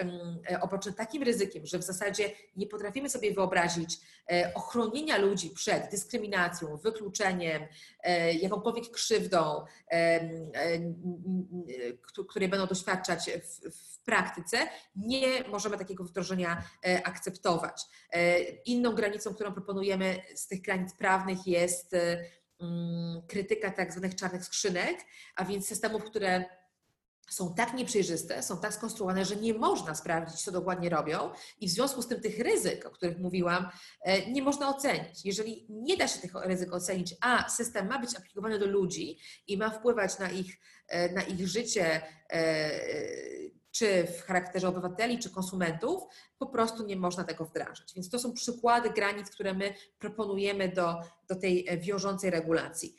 um, 0.62 0.94
takim 0.98 1.24
ryzykiem, 1.24 1.66
że 1.66 1.78
w 1.78 1.84
zasadzie 1.84 2.32
nie 2.56 2.68
potrafimy 2.68 3.10
sobie 3.10 3.34
wyobrazić, 3.34 3.62
wyobrazić 3.63 3.99
e, 4.32 4.54
ochronienia 4.54 5.17
ludzi 5.17 5.49
przed 5.49 5.91
dyskryminacją, 5.91 6.78
wykluczeniem, 6.78 7.63
e, 8.04 8.34
jakąkolwiek 8.34 8.91
krzywdą, 8.91 9.65
e, 9.91 10.19
której 12.30 12.49
będą 12.49 12.67
doświadczać 12.67 13.30
w, 13.43 13.69
w 13.78 14.04
praktyce, 14.04 14.58
nie 14.95 15.43
możemy 15.43 15.78
takiego 15.78 16.04
wdrożenia 16.04 16.63
akceptować. 17.04 17.86
Inną 18.65 18.91
granicą, 18.91 19.34
którą 19.34 19.54
proponujemy 19.54 20.21
z 20.36 20.47
tych 20.47 20.62
granic 20.62 20.93
prawnych 20.93 21.47
jest 21.47 21.95
mm, 22.60 23.21
krytyka 23.28 23.71
tak 23.71 23.91
zwanych 23.93 24.15
czarnych 24.15 24.45
skrzynek, 24.45 24.97
a 25.36 25.45
więc 25.45 25.67
systemów, 25.67 26.04
które 26.04 26.45
są 27.30 27.56
tak 27.56 27.74
nieprzejrzyste, 27.74 28.44
są 28.44 28.58
tak 28.58 28.74
skonstruowane, 28.74 29.26
że 29.26 29.36
nie 29.36 29.54
można 29.54 29.96
sprawdzić, 29.96 30.42
co 30.42 30.52
dokładnie 30.52 30.90
robią, 30.90 31.30
i 31.60 31.68
w 31.68 31.72
związku 31.72 32.02
z 32.02 32.08
tym 32.08 32.22
tych 32.22 32.40
ryzyk, 32.40 32.86
o 32.86 32.90
których 32.90 33.20
mówiłam, 33.20 33.70
e, 34.02 34.32
nie 34.32 34.42
można 34.42 34.70
ocenić. 34.70 35.26
Jeżeli 35.26 35.66
nie 35.70 35.98
da 35.98 36.08
się 36.08 36.20
tych 36.20 36.36
ryzyk 36.36 36.74
ocenić, 36.74 37.16
a 37.22 37.50
system 37.50 37.88
ma 37.88 38.00
być 38.00 38.16
aplikowany 38.16 38.60
do 38.60 38.66
ludzi 38.66 39.20
i 39.48 39.58
ma 39.58 39.70
wpływać 39.70 40.20
na 40.20 40.30
ich, 40.30 40.60
e, 40.88 41.14
na 41.14 41.22
ich 41.22 41.48
życie, 41.48 42.02
e, 42.30 42.70
czy 43.72 44.08
w 44.08 44.22
charakterze 44.22 44.68
obywateli, 44.68 45.20
czy 45.20 45.30
konsumentów, 45.30 46.04
po 46.38 46.48
prostu 46.48 46.86
nie 46.86 46.96
można 46.96 47.24
tego 47.24 47.46
wdrażać. 47.46 47.94
Więc 47.96 48.10
to 48.10 48.20
są 48.20 48.34
przykłady 48.34 48.90
granic, 48.90 49.30
które 49.30 49.54
my 49.54 49.74
proponujemy 50.00 50.70
do, 50.70 50.96
do 51.28 51.36
tej 51.36 51.68
wiążącej 51.82 52.30
regulacji. 52.30 52.96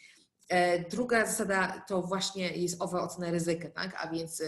E, 0.48 0.78
druga 0.78 1.26
zasada 1.26 1.84
to 1.88 2.02
właśnie 2.02 2.48
jest 2.48 2.82
owa 2.82 3.02
ocena 3.02 3.30
ryzyka, 3.30 3.70
tak? 3.70 4.04
a 4.04 4.08
więc 4.10 4.40
e, 4.40 4.44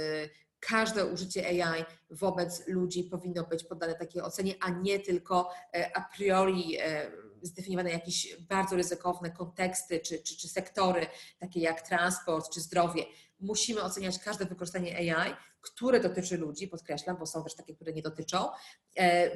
każde 0.61 1.07
użycie 1.07 1.65
AI 1.65 1.85
wobec 2.11 2.69
ludzi 2.69 3.05
powinno 3.05 3.45
być 3.45 3.65
poddane 3.65 3.95
takiej 3.95 4.23
ocenie, 4.23 4.55
a 4.61 4.71
nie 4.71 4.99
tylko 4.99 5.51
e, 5.75 5.97
a 5.97 6.01
priori 6.17 6.79
zdefiniowane 7.47 7.91
jakieś 7.91 8.37
bardzo 8.41 8.77
ryzykowne 8.77 9.31
konteksty 9.31 10.01
czy, 10.01 10.23
czy, 10.23 10.37
czy 10.37 10.49
sektory, 10.49 11.07
takie 11.39 11.61
jak 11.61 11.83
transport 11.89 12.55
czy 12.55 12.61
zdrowie. 12.61 13.05
Musimy 13.41 13.83
oceniać 13.83 14.19
każde 14.19 14.45
wykorzystanie 14.45 15.15
AI, 15.15 15.35
które 15.61 16.01
dotyczy 16.01 16.39
ludzi, 16.39 16.69
podkreślam, 16.69 17.17
bo 17.17 17.27
są 17.27 17.45
też 17.45 17.55
takie, 17.55 17.75
które 17.75 17.93
nie 17.93 18.03
dotyczą, 18.03 18.49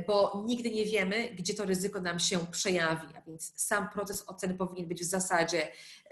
bo 0.07 0.43
nigdy 0.47 0.71
nie 0.71 0.85
wiemy, 0.85 1.31
gdzie 1.35 1.55
to 1.55 1.65
ryzyko 1.65 2.01
nam 2.01 2.19
się 2.19 2.47
przejawi, 2.47 3.07
a 3.17 3.23
więc 3.23 3.53
sam 3.57 3.89
proces 3.91 4.25
oceny 4.27 4.55
powinien 4.55 4.89
być 4.89 5.01
w 5.01 5.05
zasadzie 5.05 5.69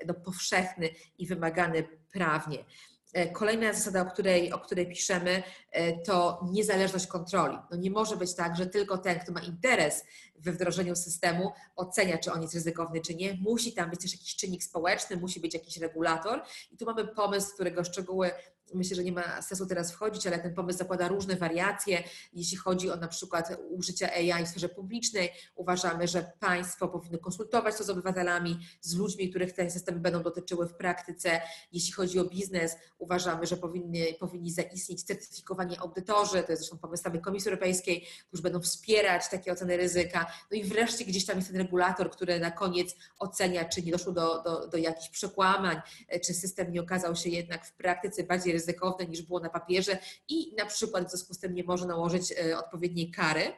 no, 0.06 0.14
powszechny 0.14 0.90
i 1.18 1.26
wymagany 1.26 1.88
prawnie. 2.12 2.64
E, 3.12 3.32
kolejna 3.32 3.72
zasada, 3.72 4.02
o 4.02 4.06
której, 4.06 4.52
o 4.52 4.58
której 4.58 4.88
piszemy, 4.88 5.42
e, 5.70 6.02
to 6.02 6.40
niezależność 6.52 7.06
kontroli. 7.06 7.58
No 7.70 7.76
nie 7.76 7.90
może 7.90 8.16
być 8.16 8.34
tak, 8.34 8.56
że 8.56 8.66
tylko 8.66 8.98
ten, 8.98 9.20
kto 9.20 9.32
ma 9.32 9.40
interes 9.40 10.04
we 10.38 10.52
wdrożeniu 10.52 10.96
systemu, 10.96 11.52
ocenia, 11.76 12.18
czy 12.18 12.32
on 12.32 12.42
jest 12.42 12.54
ryzykowny, 12.54 13.00
czy 13.00 13.14
nie. 13.14 13.34
Musi 13.40 13.72
tam 13.72 13.90
być 13.90 14.00
też 14.00 14.12
jakiś 14.12 14.36
czynnik 14.36 14.64
społeczny, 14.64 15.16
musi 15.16 15.40
być 15.40 15.54
jakiś 15.54 15.76
regulator. 15.76 16.42
I 16.70 16.76
tu 16.76 16.84
mamy 16.84 17.06
pomysł, 17.06 17.54
którego 17.54 17.84
szczegóły 17.84 18.30
myślę, 18.74 18.96
że 18.96 19.04
nie 19.04 19.12
ma 19.12 19.42
sensu 19.42 19.66
teraz 19.66 19.92
wchodzić, 19.92 20.26
ale 20.26 20.38
ten 20.38 20.54
pomysł 20.54 20.78
zakłada 20.78 21.08
różne 21.08 21.36
wariacje. 21.36 22.04
Jeśli 22.32 22.56
chodzi 22.56 22.90
o 22.90 22.96
na 22.96 23.08
przykład 23.08 23.56
użycie 23.70 24.12
AI 24.12 24.46
w 24.46 24.48
sferze 24.48 24.68
publicznej, 24.68 25.30
uważamy, 25.54 26.08
że 26.08 26.32
państwo 26.40 26.88
powinno 26.88 27.18
konsultować 27.18 27.76
to 27.76 27.84
z 27.84 27.90
obywatelami, 27.90 28.58
z 28.80 28.94
ludźmi, 28.94 29.30
których 29.30 29.52
te 29.52 29.70
systemy 29.70 30.00
będą 30.00 30.22
dotyczyły 30.22 30.68
w 30.68 30.74
praktyce. 30.74 31.40
Jeśli 31.72 31.92
chodzi 31.92 32.18
o 32.18 32.24
biznes, 32.24 32.76
uważamy, 32.98 33.46
że 33.46 33.56
powinni, 33.56 34.04
powinni 34.20 34.50
zaistnieć 34.52 35.02
certyfikowani 35.02 35.78
audytorzy, 35.78 36.42
to 36.42 36.52
jest 36.52 36.62
zresztą 36.62 36.78
pomysł 36.78 37.02
samej 37.02 37.20
Komisji 37.20 37.48
Europejskiej, 37.48 38.06
którzy 38.28 38.42
będą 38.42 38.60
wspierać 38.60 39.28
takie 39.30 39.52
oceny 39.52 39.76
ryzyka. 39.76 40.32
No 40.50 40.56
i 40.56 40.64
wreszcie 40.64 41.04
gdzieś 41.04 41.26
tam 41.26 41.36
jest 41.36 41.48
ten 41.48 41.56
regulator, 41.56 42.10
który 42.10 42.40
na 42.40 42.50
koniec 42.50 42.96
ocenia, 43.18 43.64
czy 43.64 43.82
nie 43.82 43.92
doszło 43.92 44.12
do, 44.12 44.42
do, 44.42 44.68
do 44.68 44.78
jakichś 44.78 45.08
przekłamań, 45.08 45.80
czy 46.24 46.34
system 46.34 46.72
nie 46.72 46.80
okazał 46.80 47.16
się 47.16 47.30
jednak 47.30 47.66
w 47.66 47.72
praktyce 47.72 48.22
bardziej 48.22 48.52
ryzykowne 48.58 49.06
niż 49.06 49.22
było 49.22 49.40
na 49.40 49.50
papierze 49.50 49.98
i 50.28 50.54
na 50.58 50.66
przykład 50.66 51.06
w 51.06 51.10
związku 51.10 51.34
z 51.34 51.38
tym 51.38 51.54
nie 51.54 51.64
może 51.64 51.86
nałożyć 51.86 52.32
e, 52.32 52.58
odpowiedniej 52.58 53.10
kary. 53.10 53.52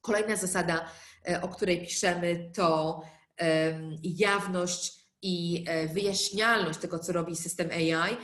Kolejna 0.00 0.36
zasada, 0.36 0.88
e, 1.28 1.42
o 1.42 1.48
której 1.48 1.80
piszemy, 1.80 2.50
to 2.54 3.00
jawność 4.02 5.04
i 5.22 5.64
e, 5.68 5.88
wyjaśnialność 5.88 6.78
tego, 6.78 6.98
co 6.98 7.12
robi 7.12 7.36
system 7.36 7.70
AI 7.70 8.16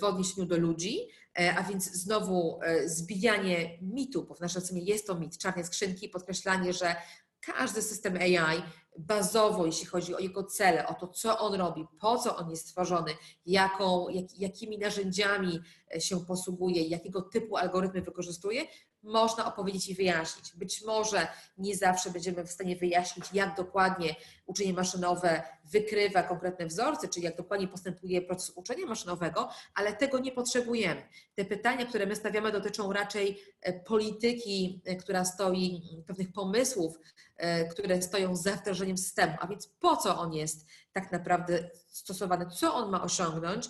w 0.00 0.04
odniesieniu 0.04 0.46
do 0.46 0.56
ludzi, 0.56 1.08
a 1.56 1.62
więc 1.62 1.92
znowu 1.92 2.60
zbijanie 2.84 3.78
mitu, 3.82 4.24
bo 4.24 4.34
w 4.34 4.40
naszej 4.40 4.62
ocenie 4.62 4.82
jest 4.82 5.06
to 5.06 5.14
mit, 5.14 5.38
czarne 5.38 5.64
skrzynki, 5.64 6.08
podkreślanie, 6.08 6.72
że 6.72 6.96
każdy 7.40 7.82
system 7.82 8.16
AI 8.16 8.62
bazowo, 8.98 9.66
jeśli 9.66 9.86
chodzi 9.86 10.14
o 10.14 10.18
jego 10.18 10.44
cele, 10.44 10.86
o 10.86 10.94
to, 10.94 11.08
co 11.08 11.38
on 11.38 11.54
robi, 11.54 11.86
po 12.00 12.18
co 12.18 12.36
on 12.36 12.50
jest 12.50 12.68
stworzony, 12.68 13.10
jaką, 13.46 14.08
jak, 14.08 14.38
jakimi 14.38 14.78
narzędziami 14.78 15.60
się 15.98 16.20
posługuje, 16.26 16.82
jakiego 16.82 17.22
typu 17.22 17.56
algorytmy 17.56 18.02
wykorzystuje, 18.02 18.66
można 19.02 19.46
opowiedzieć 19.46 19.88
i 19.88 19.94
wyjaśnić. 19.94 20.52
Być 20.56 20.82
może 20.82 21.28
nie 21.58 21.76
zawsze 21.76 22.10
będziemy 22.10 22.44
w 22.44 22.50
stanie 22.50 22.76
wyjaśnić, 22.76 23.26
jak 23.32 23.56
dokładnie 23.56 24.14
uczenie 24.46 24.72
maszynowe 24.72 25.42
wykrywa 25.64 26.22
konkretne 26.22 26.66
wzorce, 26.66 27.08
czy 27.08 27.20
jak 27.20 27.36
dokładnie 27.36 27.68
postępuje 27.68 28.22
proces 28.22 28.52
uczenia 28.54 28.86
maszynowego, 28.86 29.48
ale 29.74 29.92
tego 29.92 30.18
nie 30.18 30.32
potrzebujemy. 30.32 31.02
Te 31.34 31.44
pytania, 31.44 31.86
które 31.86 32.06
my 32.06 32.16
stawiamy, 32.16 32.52
dotyczą 32.52 32.92
raczej 32.92 33.42
e, 33.60 33.72
polityki, 33.80 34.82
e, 34.84 34.96
która 34.96 35.24
stoi, 35.24 35.82
pewnych 36.06 36.32
pomysłów, 36.32 36.98
e, 37.36 37.68
które 37.68 38.02
stoją 38.02 38.36
za 38.36 38.52
wdrożeniem 38.52 38.98
systemu, 38.98 39.34
a 39.40 39.46
więc 39.46 39.66
po 39.66 39.96
co 39.96 40.18
on 40.18 40.32
jest 40.32 40.66
tak 40.92 41.12
naprawdę 41.12 41.70
stosowany, 41.88 42.46
co 42.46 42.74
on 42.74 42.90
ma 42.90 43.02
osiągnąć, 43.02 43.68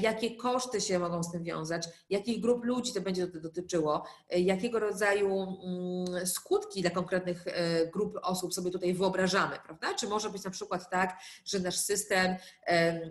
jakie 0.00 0.36
koszty 0.36 0.80
się 0.80 0.98
mogą 0.98 1.22
z 1.22 1.32
tym 1.32 1.44
wiązać, 1.44 1.88
jakich 2.10 2.40
grup 2.40 2.64
ludzi 2.64 2.92
to 2.92 3.00
będzie 3.00 3.26
dotyczyło, 3.26 4.06
jakiego 4.30 4.78
rodzaju 4.78 5.42
mm, 5.42 6.26
skutki 6.26 6.82
dla 6.82 6.90
konkretnych 6.90 7.44
grup 7.92 8.18
osób 8.22 8.54
sobie 8.54 8.70
tutaj 8.70 8.94
wyobrażamy, 8.94 9.56
prawda? 9.64 9.94
Czy 9.94 10.08
może 10.08 10.30
być 10.30 10.44
na 10.44 10.50
przykład 10.50 10.90
tak, 10.90 11.18
że 11.44 11.60
nasz 11.60 11.76
system 11.76 12.36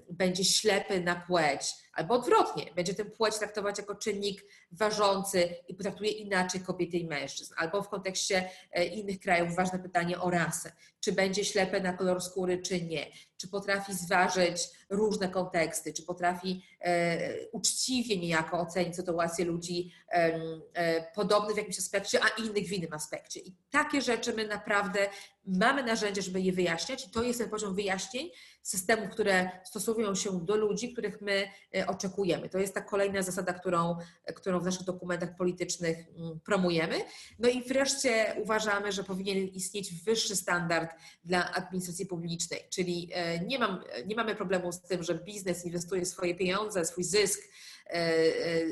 będzie 0.10 0.46
ślepy 0.46 1.02
na 1.02 1.16
płeć, 1.16 1.74
albo 1.94 2.14
odwrotnie, 2.14 2.72
będzie 2.76 2.94
tę 2.94 3.06
płeć 3.06 3.38
traktować 3.38 3.78
jako 3.78 3.96
czynnik 3.96 4.46
ważący 4.72 5.56
i 5.68 5.76
potraktuje 5.76 6.12
inaczej 6.12 6.62
kobiety 6.62 6.98
i 6.98 7.08
mężczyzn, 7.08 7.54
albo 7.58 7.82
w 7.82 7.90
kontekście 7.90 8.50
innych 8.92 9.20
krajów 9.20 9.56
ważne 9.56 9.80
pytanie 9.80 10.20
o 10.20 10.30
rasę, 10.30 10.72
czy 11.00 11.12
będzie 11.12 11.46
ślepy 11.46 11.82
na 11.82 11.94
kolor 11.94 12.22
skóry, 12.22 12.62
czy 12.62 12.82
nie, 12.82 13.08
czy 13.38 13.48
potrafi 13.48 13.94
zważyć 13.94 14.70
różne 14.90 15.30
konteksty, 15.30 15.94
czy 15.94 16.04
potrafi 16.04 16.66
e, 16.80 17.48
uczciwie 17.52 18.18
niejako 18.18 18.60
ocenić 18.60 18.96
sytuację 18.96 19.46
ludzi 19.46 19.92
e, 20.12 21.14
podobnych 21.16 21.56
w 21.56 21.58
jakimś 21.58 21.80
aspekcie, 21.80 22.20
a 22.24 22.42
innych 22.42 22.68
w 22.68 22.72
innym 22.72 22.94
aspekcie. 22.94 23.40
I 23.40 23.56
takie 23.70 24.02
rzeczy 24.02 24.34
my 24.34 24.48
naprawdę 24.48 25.10
mamy 25.46 25.84
narzędzie, 25.84 26.22
żeby 26.22 26.42
je 26.42 26.54
wyjaśniać 26.54 27.08
i 27.08 27.10
to 27.10 27.24
jest 27.24 27.40
ten 27.40 27.50
poziom 27.50 27.76
wyjaśnień 27.76 28.30
systemów, 28.62 29.10
które 29.10 29.50
stosują 29.64 30.16
się 30.16 30.46
do 30.46 30.56
ludzi, 30.56 30.94
których 30.94 31.22
my 31.22 31.48
e, 31.76 31.88
oczekujemy. 31.88 32.50
To 32.50 32.60
jest 32.60 32.74
ta 32.74 32.82
kolejna 32.82 33.22
zasada, 33.22 33.54
którą, 33.54 33.98
którą 34.36 34.60
w 34.60 34.66
naszych 34.66 34.84
dokumentach 34.84 35.36
politycznych 35.36 35.98
mm, 36.18 36.40
promujemy. 36.40 36.96
No 37.40 37.50
i 37.50 37.64
wreszcie 37.64 38.36
uważamy, 38.44 38.92
że 38.92 39.04
powinien 39.04 39.38
istnieć 39.48 40.04
wyższy 40.04 40.36
standard 40.36 40.96
dla 41.24 41.52
administracji 41.52 42.06
publicznej, 42.06 42.60
czyli 42.70 43.12
nie, 43.48 43.60
mam, 43.60 43.84
nie 44.06 44.16
mamy 44.16 44.36
problemu 44.36 44.72
z 44.72 44.82
tym, 44.82 45.04
że 45.04 45.16
biznes 45.16 45.66
inwestuje 45.66 46.06
swoje 46.06 46.36
pieniądze, 46.36 46.86
swój 46.86 47.04
zysk 47.04 47.42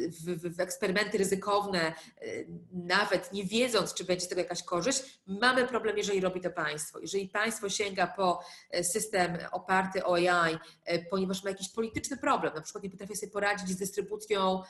w, 0.09 0.55
w, 0.55 0.59
eksperymenty 0.59 1.17
ryzykowne, 1.17 1.93
nawet 2.71 3.33
nie 3.33 3.43
wiedząc, 3.43 3.93
czy 3.93 4.03
będzie 4.03 4.25
z 4.25 4.29
tego 4.29 4.41
jakaś 4.41 4.63
korzyść, 4.63 5.19
mamy 5.27 5.67
problem, 5.67 5.97
jeżeli 5.97 6.21
robi 6.21 6.41
to 6.41 6.49
państwo. 6.49 6.99
Jeżeli 6.99 7.29
państwo 7.29 7.69
sięga 7.69 8.07
po 8.07 8.43
system 8.81 9.37
oparty 9.51 10.05
o 10.05 10.13
AI, 10.13 10.57
ponieważ 11.09 11.43
ma 11.43 11.49
jakiś 11.49 11.69
polityczny 11.69 12.17
problem, 12.17 12.53
na 12.55 12.61
przykład 12.61 12.83
nie 12.83 12.89
potrafi 12.89 13.15
sobie 13.15 13.31
poradzić 13.31 13.69
z 13.69 13.77
dystrybucją 13.77 14.63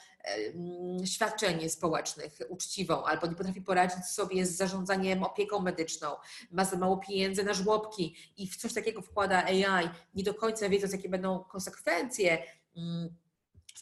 świadczeń 1.05 1.69
społecznych 1.69 2.37
uczciwą, 2.49 3.03
albo 3.03 3.27
nie 3.27 3.35
potrafi 3.35 3.61
poradzić 3.61 4.05
sobie 4.05 4.45
z 4.45 4.57
zarządzaniem 4.57 5.23
opieką 5.23 5.59
medyczną, 5.59 6.15
ma 6.51 6.65
za 6.65 6.77
mało 6.77 6.97
pieniędzy 6.97 7.43
na 7.43 7.53
żłobki 7.53 8.15
i 8.37 8.47
w 8.47 8.55
coś 8.55 8.73
takiego 8.73 9.01
wkłada 9.01 9.43
AI, 9.45 9.89
nie 10.15 10.23
do 10.23 10.33
końca 10.33 10.69
wiedząc, 10.69 10.93
jakie 10.93 11.09
będą 11.09 11.43
konsekwencje 11.43 12.43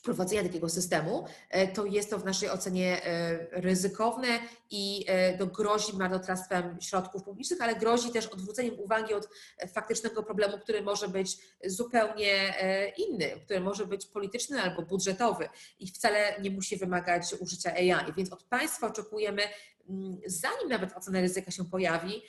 wprowadzenia 0.07 0.43
takiego 0.43 0.69
systemu, 0.69 1.25
e, 1.49 1.67
to 1.67 1.85
jest 1.85 2.09
to 2.09 2.19
w 2.19 2.25
naszej 2.25 2.49
ocenie 2.49 3.05
e, 3.05 3.61
ryzykowne 3.61 4.27
i 4.71 5.05
e, 5.07 5.37
to 5.37 5.47
grozi 5.47 5.97
marnotrawstwem 5.97 6.77
środków 6.81 7.23
publicznych, 7.23 7.61
ale 7.61 7.75
grozi 7.75 8.11
też 8.11 8.27
odwróceniem 8.27 8.79
uwagi 8.79 9.13
od 9.13 9.29
faktycznego 9.73 10.23
problemu, 10.23 10.57
który 10.57 10.81
może 10.81 11.07
być 11.07 11.37
zupełnie 11.65 12.53
inny, 12.97 13.29
który 13.45 13.59
może 13.59 13.85
być 13.85 14.05
polityczny 14.05 14.61
albo 14.61 14.81
budżetowy 14.81 15.49
i 15.79 15.87
wcale 15.87 16.35
nie 16.41 16.51
musi 16.51 16.77
wymagać 16.77 17.33
użycia 17.39 17.73
AI. 17.73 18.13
Więc 18.17 18.33
od 18.33 18.43
państwa 18.43 18.87
oczekujemy 18.87 19.41
mm, 19.89 20.17
zanim 20.25 20.69
nawet 20.69 20.97
ocena 20.97 21.21
ryzyka 21.21 21.51
się 21.51 21.65
pojawi, 21.65 22.21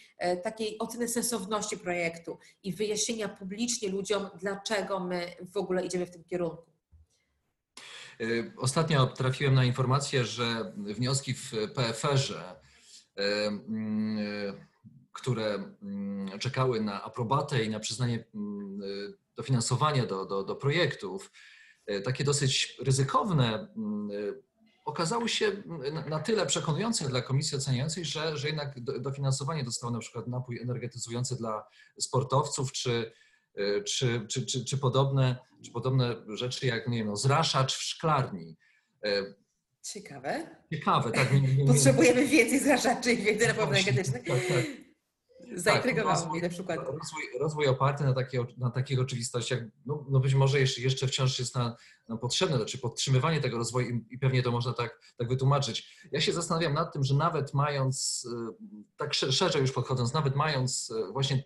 takiej 0.43 0.79
oceny 0.79 1.09
sensowności 1.09 1.79
projektu 1.79 2.39
i 2.63 2.73
wyjaśnienia 2.73 3.29
publicznie 3.29 3.89
ludziom, 3.89 4.29
dlaczego 4.41 5.01
my 5.01 5.27
w 5.53 5.57
ogóle 5.57 5.87
idziemy 5.87 6.07
w 6.07 6.11
tym 6.11 6.25
kierunku. 6.25 6.78
Y, 8.23 8.53
ostatnio 8.57 9.07
trafiłem 9.07 9.55
na 9.55 9.65
informację, 9.65 10.25
że 10.25 10.73
wnioski 10.77 11.35
w 11.35 11.53
PFR-ze, 11.75 12.57
y, 13.19 13.23
y, 13.23 14.69
które 15.13 15.75
czekały 16.41 16.81
na 16.81 17.03
aprobatę 17.03 17.65
i 17.65 17.71
na 17.71 17.81
przyznanie 17.81 18.25
dofinansowania 19.37 20.07
do, 20.07 20.27
do, 20.27 20.45
do 20.45 20.57
projektów, 20.57 21.33
takie 22.05 22.25
dosyć 22.25 22.79
ryzykowne, 22.81 23.69
okazały 24.85 25.29
się 25.29 25.63
na 26.07 26.21
tyle 26.21 26.47
przekonujące 26.47 27.09
dla 27.09 27.23
komisji 27.23 27.57
oceniającej, 27.57 28.05
że, 28.05 28.37
że 28.37 28.47
jednak 28.47 28.81
dofinansowanie 28.81 29.65
dostało 29.65 29.93
na 29.93 29.99
przykład 29.99 30.27
napój 30.27 30.61
energetyzujący 30.61 31.37
dla 31.37 31.65
sportowców, 31.99 32.73
czy 32.73 33.13
E, 33.13 33.28
czy, 33.85 34.27
czy, 34.29 34.47
czy, 34.47 34.65
czy, 34.65 34.79
podobne, 34.79 35.37
czy 35.65 35.71
podobne 35.71 36.17
rzeczy 36.29 36.67
jak 36.67 36.89
nie 36.89 36.99
wiem, 36.99 37.07
no, 37.07 37.17
zraszacz 37.17 37.75
w 37.75 37.83
szklarni. 37.83 38.57
E, 39.05 39.35
Ciekawe. 39.83 40.57
Ciekawe, 40.73 41.11
tak. 41.11 41.29
Potrzebujemy 41.67 42.27
więcej 42.27 42.59
zraszaczy 42.59 43.13
i 43.13 43.17
więcej 43.17 43.49
napojów 43.49 43.71
energetycznych. 43.71 44.25
Tak, 44.25 44.47
tak. 44.47 44.65
Zaintrygowało 45.55 46.21
tak, 46.21 46.31
mnie 46.31 46.41
na 46.43 46.49
przykład. 46.49 46.79
Rozwój, 46.79 47.23
rozwój 47.41 47.67
oparty 47.67 48.05
na, 48.05 48.15
takie, 48.15 48.47
na 48.57 48.71
takich 48.71 49.01
oczywistościach, 49.01 49.59
no, 49.87 50.07
no 50.11 50.21
być 50.21 50.35
może 50.35 50.61
jeszcze, 50.61 50.81
jeszcze 50.81 51.07
wciąż 51.07 51.39
jest 51.39 51.55
nam, 51.55 51.73
nam 52.09 52.19
potrzebne, 52.19 52.57
znaczy 52.57 52.79
podtrzymywanie 52.79 53.41
tego 53.41 53.59
rozwoju 53.59 53.89
i, 53.89 54.15
i 54.15 54.19
pewnie 54.19 54.43
to 54.43 54.51
można 54.51 54.73
tak, 54.73 55.01
tak 55.17 55.29
wytłumaczyć. 55.29 56.07
Ja 56.13 56.21
się 56.21 56.33
zastanawiam 56.33 56.75
nad 56.75 56.93
tym, 56.93 57.05
że 57.05 57.15
nawet 57.15 57.55
mając, 57.55 58.27
e, 58.33 58.65
tak 58.97 59.15
szerzej 59.15 59.61
już 59.61 59.73
podchodząc, 59.73 60.13
nawet 60.13 60.37
mając 60.37 60.93
właśnie 61.13 61.45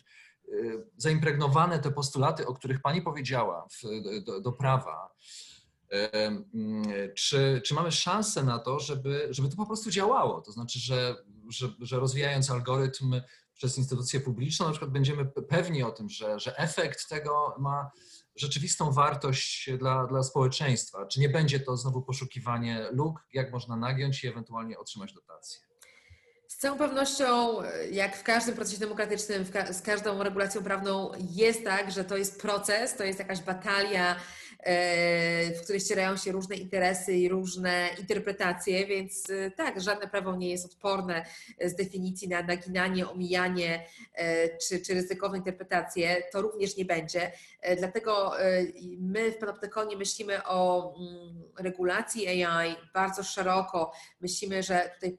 zaimpregnowane 0.96 1.78
te 1.78 1.90
postulaty, 1.90 2.46
o 2.46 2.54
których 2.54 2.82
Pani 2.82 3.02
powiedziała, 3.02 3.66
w, 3.70 3.82
do, 4.24 4.40
do, 4.40 4.52
prawa, 4.52 5.14
czy, 7.14 7.60
czy 7.64 7.74
mamy 7.74 7.92
szansę 7.92 8.44
na 8.44 8.58
to, 8.58 8.80
żeby, 8.80 9.28
żeby 9.30 9.48
to 9.48 9.56
po 9.56 9.66
prostu 9.66 9.90
działało? 9.90 10.40
To 10.40 10.52
znaczy, 10.52 10.78
że, 10.78 11.16
że, 11.48 11.68
że 11.80 12.00
rozwijając 12.00 12.50
algorytm 12.50 13.20
przez 13.54 13.78
instytucję 13.78 14.20
publiczną, 14.20 14.66
na 14.66 14.72
przykład 14.72 14.90
będziemy 14.90 15.24
pewni 15.24 15.82
o 15.82 15.90
tym, 15.90 16.08
że, 16.08 16.40
że 16.40 16.58
efekt 16.58 17.08
tego 17.08 17.54
ma 17.58 17.90
rzeczywistą 18.36 18.92
wartość 18.92 19.70
dla, 19.78 20.06
dla 20.06 20.22
społeczeństwa. 20.22 21.06
Czy 21.06 21.20
nie 21.20 21.28
będzie 21.28 21.60
to 21.60 21.76
znowu 21.76 22.02
poszukiwanie 22.02 22.88
luk, 22.92 23.20
jak 23.32 23.52
można 23.52 23.76
nagiąć 23.76 24.24
i 24.24 24.28
ewentualnie 24.28 24.78
otrzymać 24.78 25.12
dotacje? 25.12 25.71
Z 26.52 26.56
całą 26.56 26.78
pewnością, 26.78 27.56
jak 27.90 28.16
w 28.16 28.22
każdym 28.22 28.54
procesie 28.54 28.80
demokratycznym, 28.80 29.44
z 29.70 29.82
każdą 29.82 30.22
regulacją 30.22 30.62
prawną, 30.62 31.10
jest 31.30 31.64
tak, 31.64 31.90
że 31.90 32.04
to 32.04 32.16
jest 32.16 32.40
proces, 32.40 32.96
to 32.96 33.04
jest 33.04 33.18
jakaś 33.18 33.40
batalia, 33.40 34.16
e, 34.58 35.54
w 35.54 35.62
której 35.62 35.80
ścierają 35.80 36.16
się 36.16 36.32
różne 36.32 36.56
interesy 36.56 37.12
i 37.14 37.28
różne 37.28 37.88
interpretacje, 37.98 38.86
więc 38.86 39.30
e, 39.30 39.50
tak, 39.50 39.80
żadne 39.80 40.08
prawo 40.08 40.36
nie 40.36 40.50
jest 40.50 40.64
odporne 40.64 41.24
z 41.64 41.74
definicji 41.74 42.28
na 42.28 42.42
naginanie, 42.42 43.08
omijanie 43.08 43.86
e, 44.14 44.58
czy, 44.58 44.80
czy 44.80 44.94
ryzykowne 44.94 45.38
interpretacje. 45.38 46.22
To 46.32 46.42
również 46.42 46.76
nie 46.76 46.84
będzie. 46.84 47.32
Dlatego 47.78 48.32
my 48.98 49.32
w 49.32 49.38
Panoptykonie 49.38 49.96
myślimy 49.96 50.44
o 50.44 50.94
mm, 50.98 51.42
regulacji 51.58 52.42
AI 52.42 52.76
bardzo 52.94 53.22
szeroko. 53.22 53.92
Myślimy, 54.20 54.62
że 54.62 54.90
tutaj 54.94 55.18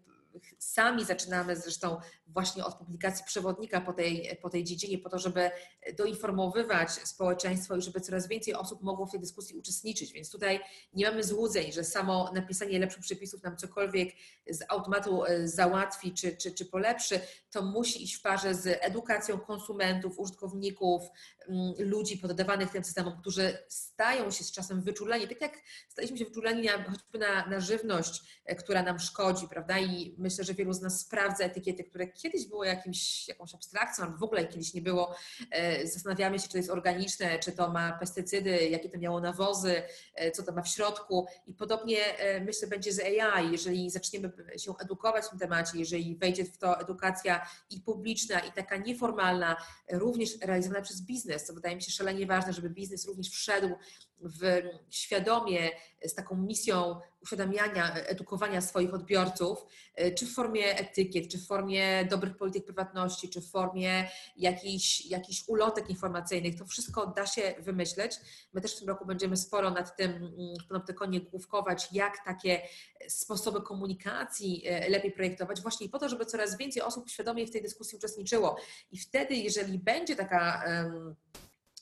sami 0.64 1.06
zaczynamy 1.06 1.56
zresztą 1.56 1.98
właśnie 2.28 2.66
od 2.66 2.76
publikacji 2.76 3.26
przewodnika 3.26 3.82
po 3.82 3.94
tej, 3.94 4.38
po 4.42 4.50
tej 4.50 4.64
dziedzinie, 4.64 4.98
po 4.98 5.10
to, 5.10 5.20
żeby 5.20 5.52
doinformowywać 5.98 6.92
społeczeństwo 6.92 7.76
i 7.76 7.82
żeby 7.82 8.02
coraz 8.02 8.28
więcej 8.28 8.54
osób 8.54 8.82
mogło 8.82 9.06
w 9.06 9.12
tej 9.12 9.20
dyskusji 9.20 9.56
uczestniczyć. 9.56 10.14
Więc 10.14 10.32
tutaj 10.32 10.60
nie 10.94 11.10
mamy 11.10 11.24
złudzeń, 11.24 11.72
że 11.72 11.84
samo 11.84 12.32
napisanie 12.36 12.80
lepszych 12.80 13.02
przepisów 13.02 13.44
nam 13.44 13.58
cokolwiek 13.58 14.10
z 14.50 14.62
automatu 14.70 15.26
e, 15.26 15.48
załatwi 15.48 16.14
czy, 16.14 16.38
czy, 16.38 16.52
czy 16.52 16.66
polepszy. 16.66 17.20
To 17.52 17.62
musi 17.62 18.04
iść 18.04 18.16
w 18.16 18.22
parze 18.22 18.56
z 18.56 18.78
edukacją 18.82 19.40
konsumentów, 19.40 20.20
użytkowników, 20.20 21.04
mm, 21.48 21.74
ludzi 21.80 22.18
poddawanych 22.18 22.72
tym 22.72 22.84
systemom, 22.84 23.18
którzy 23.22 23.58
stają 23.70 24.32
się 24.32 24.44
z 24.44 24.52
czasem 24.52 24.82
wyczuleni, 24.82 25.28
tak 25.28 25.42
jak 25.42 25.54
staliśmy 25.90 26.18
się 26.18 26.26
wyczuleni 26.26 26.66
na, 26.66 26.84
choćby 26.84 27.20
na, 27.20 27.46
na 27.48 27.60
żywność, 27.60 28.42
e, 28.46 28.56
która 28.56 28.84
nam 28.84 29.00
szkodzi, 29.00 29.48
prawda? 29.48 29.80
I 29.80 30.16
myślę, 30.18 30.44
że 30.44 30.53
wielu 30.54 30.74
z 30.74 30.82
nas 30.82 31.00
sprawdza 31.00 31.44
etykiety, 31.44 31.84
które 31.84 32.08
kiedyś 32.08 32.46
było 32.48 32.64
jakimś, 32.64 33.28
jakąś 33.28 33.56
abstrakcją, 33.56 34.06
albo 34.06 34.18
w 34.18 34.24
ogóle 34.24 34.48
kiedyś 34.48 34.74
nie 34.74 34.82
było. 34.82 35.16
E, 35.52 35.88
zastanawiamy 35.88 36.40
się, 36.40 36.46
czy 36.46 36.52
to 36.52 36.58
jest 36.58 36.70
organiczne, 36.70 37.40
czy 37.40 37.52
to 37.52 37.72
ma 37.72 37.92
pestycydy, 37.92 38.70
jakie 38.70 38.90
to 38.90 38.98
miało 38.98 39.22
nawozy, 39.22 39.82
e, 40.16 40.32
co 40.32 40.44
to 40.44 40.52
ma 40.52 40.62
w 40.62 40.68
środku. 40.68 41.28
I 41.48 41.54
podobnie 41.54 42.18
e, 42.18 42.40
myślę 42.40 42.68
będzie 42.68 42.94
z 42.94 43.00
AI. 43.00 43.52
Jeżeli 43.52 43.90
zaczniemy 43.90 44.32
się 44.58 44.74
edukować 44.82 45.26
w 45.26 45.30
tym 45.30 45.40
temacie, 45.40 45.80
jeżeli 45.80 46.16
wejdzie 46.16 46.46
w 46.46 46.58
to 46.58 46.80
edukacja 46.80 47.48
i 47.70 47.80
publiczna, 47.80 48.40
i 48.40 48.52
taka 48.52 48.78
nieformalna, 48.78 49.56
również 49.92 50.30
realizowana 50.42 50.82
przez 50.82 51.02
biznes, 51.02 51.46
co 51.46 51.54
wydaje 51.54 51.76
mi 51.76 51.82
się 51.82 51.92
szalenie 51.92 52.26
ważne, 52.26 52.54
żeby 52.54 52.70
biznes 52.70 53.08
również 53.08 53.30
wszedł 53.30 53.76
w, 54.20 54.62
świadomie 54.90 55.70
z 56.06 56.14
taką 56.14 56.36
misją 56.36 57.00
uświadamiania, 57.22 57.94
edukowania 57.94 58.62
swoich 58.62 58.94
odbiorców, 58.94 59.66
e, 59.96 60.12
czy 60.12 60.26
w 60.26 60.34
formie 60.34 60.78
etykiet, 60.78 61.28
czy 61.32 61.38
w 61.38 61.48
formie 61.48 62.06
dobrych 62.06 62.38
polityk 62.38 62.66
prywatności, 62.66 63.30
czy 63.30 63.42
w 63.42 63.52
formie 63.52 64.10
jakichś, 64.38 65.06
jakichś 65.06 65.44
ulotek 65.48 65.90
informacyjnych. 65.90 66.56
To 66.56 66.66
wszystko 66.66 67.08
da 67.08 67.26
się 67.26 67.56
wymyśleć. 67.60 68.16
My 68.54 68.62
też 68.62 68.76
w 68.76 68.80
tym 68.80 68.88
roku 68.88 69.06
będziemy 69.06 69.38
sporo 69.38 69.72
nad 69.72 69.98
tym 69.98 70.12
mm, 70.12 70.34
w 70.66 70.68
Panoptykonie 70.68 71.22
główkować, 71.22 71.88
jak 71.92 72.26
takie 72.26 72.62
sposoby 73.08 73.62
komunikacji 73.62 74.64
e, 74.68 74.90
lepiej 74.90 75.12
projektować, 75.12 75.62
właśnie 75.62 75.90
po 75.90 76.00
to, 76.00 76.10
żeby 76.10 76.26
coraz 76.26 76.58
więcej 76.58 76.82
osób 76.82 77.10
świadomie 77.10 77.48
w 77.48 77.52
tej 77.52 77.62
dyskusji 77.62 77.98
uczestniczyło. 77.98 78.58
I 78.92 79.00
wtedy, 79.00 79.36
jeżeli 79.36 79.80
będzie 79.80 80.16
taka 80.16 80.64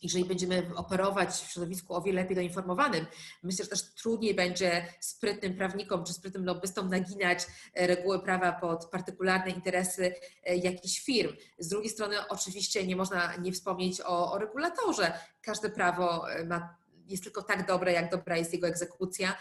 jeżeli 0.01 0.25
będziemy 0.25 0.71
operować 0.75 1.29
w 1.29 1.51
środowisku 1.51 1.95
o 1.95 2.01
wiele 2.01 2.21
lepiej 2.21 2.35
doinformowanym, 2.35 3.05
myślę, 3.43 3.65
że 3.65 3.69
też 3.69 3.93
trudniej 3.93 4.35
będzie 4.35 4.87
sprytnym 4.99 5.55
prawnikom 5.55 6.03
czy 6.03 6.13
sprytnym 6.13 6.45
lobbystom 6.45 6.89
naginać 6.89 7.47
e, 7.73 7.87
reguły 7.87 8.19
prawa 8.19 8.51
pod 8.51 8.85
partykularne 8.85 9.51
interesy 9.51 10.15
e, 10.43 10.55
jakichś 10.55 10.99
firm. 10.99 11.35
Z 11.59 11.67
drugiej 11.67 11.89
strony 11.89 12.27
oczywiście 12.27 12.87
nie 12.87 12.95
można 12.95 13.35
nie 13.35 13.51
wspomnieć 13.51 14.01
o, 14.01 14.31
o 14.31 14.37
regulatorze. 14.37 15.13
Każde 15.41 15.69
prawo 15.69 16.31
e, 16.31 16.45
ma 16.45 16.81
jest 17.07 17.23
tylko 17.23 17.41
tak 17.43 17.67
dobre, 17.67 17.93
jak 17.93 18.11
dobra 18.11 18.37
jest 18.37 18.53
jego 18.53 18.67
egzekucja. 18.67 19.37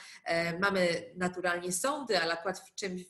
Mamy 0.61 1.13
naturalnie 1.17 1.73
sądy, 1.73 2.19
ale 2.19 2.33
akurat 2.33 2.59
w 2.59 2.75
czymś 2.75 3.03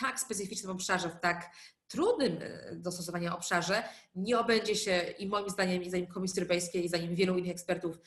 tak 0.00 0.20
specyficznym 0.20 0.72
obszarze, 0.72 1.08
w 1.08 1.20
tak 1.20 1.50
trudnym 1.88 2.38
e, 2.40 2.76
do 2.76 2.92
stosowania 2.92 3.36
obszarze 3.36 3.82
nie 4.14 4.38
obędzie 4.38 4.76
się 4.76 5.00
i 5.18 5.28
moim 5.28 5.50
zdaniem, 5.50 5.82
i 5.82 5.88
zdaniem 5.88 6.06
Komisji 6.06 6.40
Europejskiej, 6.40 6.84
i 6.84 6.88
zdaniem 6.88 7.14
wielu 7.14 7.38
innych 7.38 7.50
ekspertów, 7.50 7.98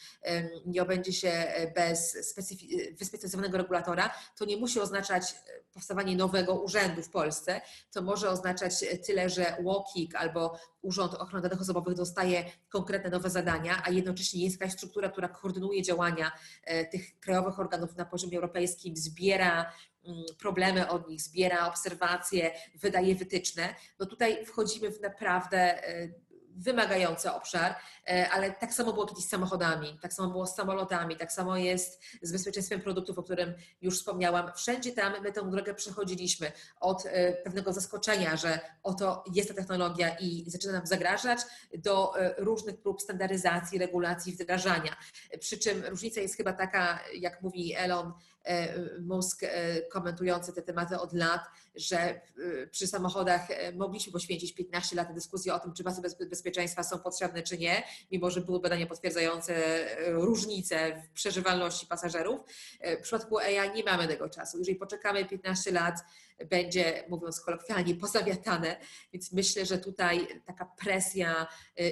nie 0.65 0.81
obędzie 0.81 1.13
się 1.13 1.29
e, 1.29 1.71
bez 1.71 2.17
wyspecjalizowanego 2.99 3.57
regulatora, 3.57 4.13
to 4.37 4.45
nie 4.45 4.57
musi 4.57 4.79
oznaczać 4.79 5.23
e, 5.23 5.35
powstawanie 5.73 6.15
nowego 6.15 6.61
urzędu 6.61 7.03
w 7.03 7.09
Polsce. 7.09 7.61
To 7.91 8.01
może 8.01 8.29
oznaczać 8.29 8.73
tyle, 9.07 9.29
że 9.29 9.57
WOKIK 9.63 10.15
albo 10.15 10.59
Urząd 10.81 11.13
Ochrony 11.13 11.43
Danych 11.43 11.61
Osobowych 11.61 11.95
dostaje 11.95 12.45
konkretne 12.69 13.09
nowe 13.09 13.29
zadania, 13.29 13.81
a 13.85 13.89
jednocześnie 13.89 14.43
jest 14.43 14.61
jakaś 14.61 14.73
struktura, 14.73 15.09
która 15.09 15.27
koordynuje 15.27 15.81
działania 15.81 16.31
tych 16.91 17.19
krajowych 17.19 17.59
organów 17.59 17.95
na 17.95 18.05
poziomie 18.05 18.37
europejskim, 18.37 18.97
zbiera 18.97 19.71
problemy 20.39 20.89
od 20.89 21.09
nich, 21.09 21.21
zbiera 21.21 21.67
obserwacje, 21.67 22.51
wydaje 22.75 23.15
wytyczne, 23.15 23.75
no 23.99 24.05
tutaj 24.05 24.45
wchodzimy 24.45 24.91
w 24.91 25.01
naprawdę 25.01 25.87
e, 25.87 26.09
wymagający 26.59 27.31
obszar, 27.31 27.75
e, 28.07 28.29
ale 28.29 28.51
tak 28.51 28.73
samo 28.73 28.93
było 28.93 29.05
kiedyś 29.05 29.25
z 29.25 29.29
samochodami, 29.29 29.99
tak 30.01 30.13
samo 30.13 30.29
było 30.29 30.47
z 30.47 30.55
samolotami, 30.55 31.17
tak 31.17 31.31
samo 31.31 31.57
jest 31.57 32.01
z 32.21 32.31
bezpieczeństwem 32.31 32.81
produktów, 32.81 33.19
o 33.19 33.23
którym 33.23 33.53
już 33.81 33.97
wspomniałam. 33.97 34.51
Wszędzie 34.55 34.91
tam 34.91 35.13
my 35.23 35.31
tę 35.31 35.49
drogę 35.49 35.73
przechodziliśmy 35.73 36.51
od 36.79 37.05
e, 37.05 37.33
pewnego 37.33 37.73
zaskoczenia, 37.73 38.37
że 38.37 38.59
oto 38.83 39.23
jest 39.33 39.49
ta 39.49 39.55
technologia 39.55 40.17
i 40.19 40.43
zaczyna 40.47 40.73
nam 40.73 40.87
zagrażać, 40.87 41.39
do 41.77 42.13
różnych 42.37 42.81
prób 42.81 43.01
standaryzacji, 43.01 43.79
regulacji, 43.79 44.33
wdrażania. 44.33 44.95
Przy 45.39 45.57
czym 45.57 45.85
różnica 45.85 46.21
jest 46.21 46.37
chyba 46.37 46.53
taka, 46.53 46.99
jak 47.13 47.41
mówi 47.41 47.75
Elon, 47.75 48.13
E, 48.49 48.73
Musk 49.01 49.43
e, 49.43 49.81
komentujący 49.81 50.53
te 50.53 50.61
tematy 50.61 50.99
od 50.99 51.13
lat, 51.13 51.41
że 51.75 51.99
e, 51.99 52.21
przy 52.71 52.87
samochodach 52.87 53.47
mogliśmy 53.73 54.13
poświęcić 54.13 54.53
15 54.53 54.95
lat 54.95 55.09
na 55.09 55.15
dyskusję 55.15 55.53
o 55.53 55.59
tym, 55.59 55.73
czy 55.73 55.83
pasy 55.83 56.01
bezpieczeństwa 56.29 56.83
są 56.83 56.99
potrzebne, 56.99 57.43
czy 57.43 57.57
nie, 57.57 57.83
mimo 58.11 58.31
że 58.31 58.41
były 58.41 58.59
badania 58.59 58.87
potwierdzające 58.87 59.53
różnice 60.07 61.01
w 61.01 61.09
przeżywalności 61.09 61.87
pasażerów. 61.87 62.39
W 62.99 63.01
przypadku 63.01 63.37
AI 63.37 63.73
nie 63.75 63.83
mamy 63.83 64.07
tego 64.07 64.29
czasu. 64.29 64.57
Jeżeli 64.57 64.77
poczekamy 64.77 65.25
15 65.25 65.71
lat, 65.71 65.95
będzie, 66.49 67.03
mówiąc 67.09 67.41
kolokwialnie, 67.41 67.95
pozawiatane. 67.95 68.77
Więc 69.13 69.31
myślę, 69.31 69.65
że 69.65 69.77
tutaj 69.77 70.27
taka 70.45 70.65
presja 70.65 71.47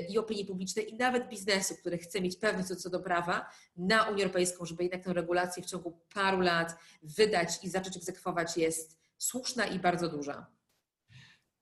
i 0.09 0.17
opinii 0.17 0.45
publicznej, 0.45 0.93
i 0.93 0.97
nawet 0.97 1.29
biznesu, 1.29 1.75
który 1.75 1.97
chce 1.97 2.21
mieć 2.21 2.37
pewność 2.37 2.69
co 2.69 2.89
do 2.89 2.99
prawa, 2.99 3.49
na 3.77 4.09
Unię 4.09 4.23
Europejską, 4.23 4.65
żeby 4.65 4.83
jednak 4.83 5.03
tę 5.03 5.13
regulację 5.13 5.63
w 5.63 5.65
ciągu 5.65 5.99
paru 6.13 6.39
lat 6.41 6.75
wydać 7.03 7.63
i 7.63 7.69
zacząć 7.69 7.97
egzekwować, 7.97 8.57
jest 8.57 8.97
słuszna 9.17 9.65
i 9.65 9.79
bardzo 9.79 10.09
duża. 10.09 10.47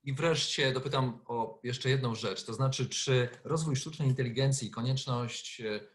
I 0.03 0.13
wreszcie 0.13 0.71
dopytam 0.71 1.21
o 1.25 1.59
jeszcze 1.63 1.89
jedną 1.89 2.15
rzecz, 2.15 2.43
to 2.43 2.53
znaczy, 2.53 2.89
czy 2.89 3.29
rozwój 3.43 3.75
sztucznej 3.75 4.07
inteligencji 4.07 4.67
i 4.67 4.71
konieczność 4.71 5.61
y, 5.61 5.87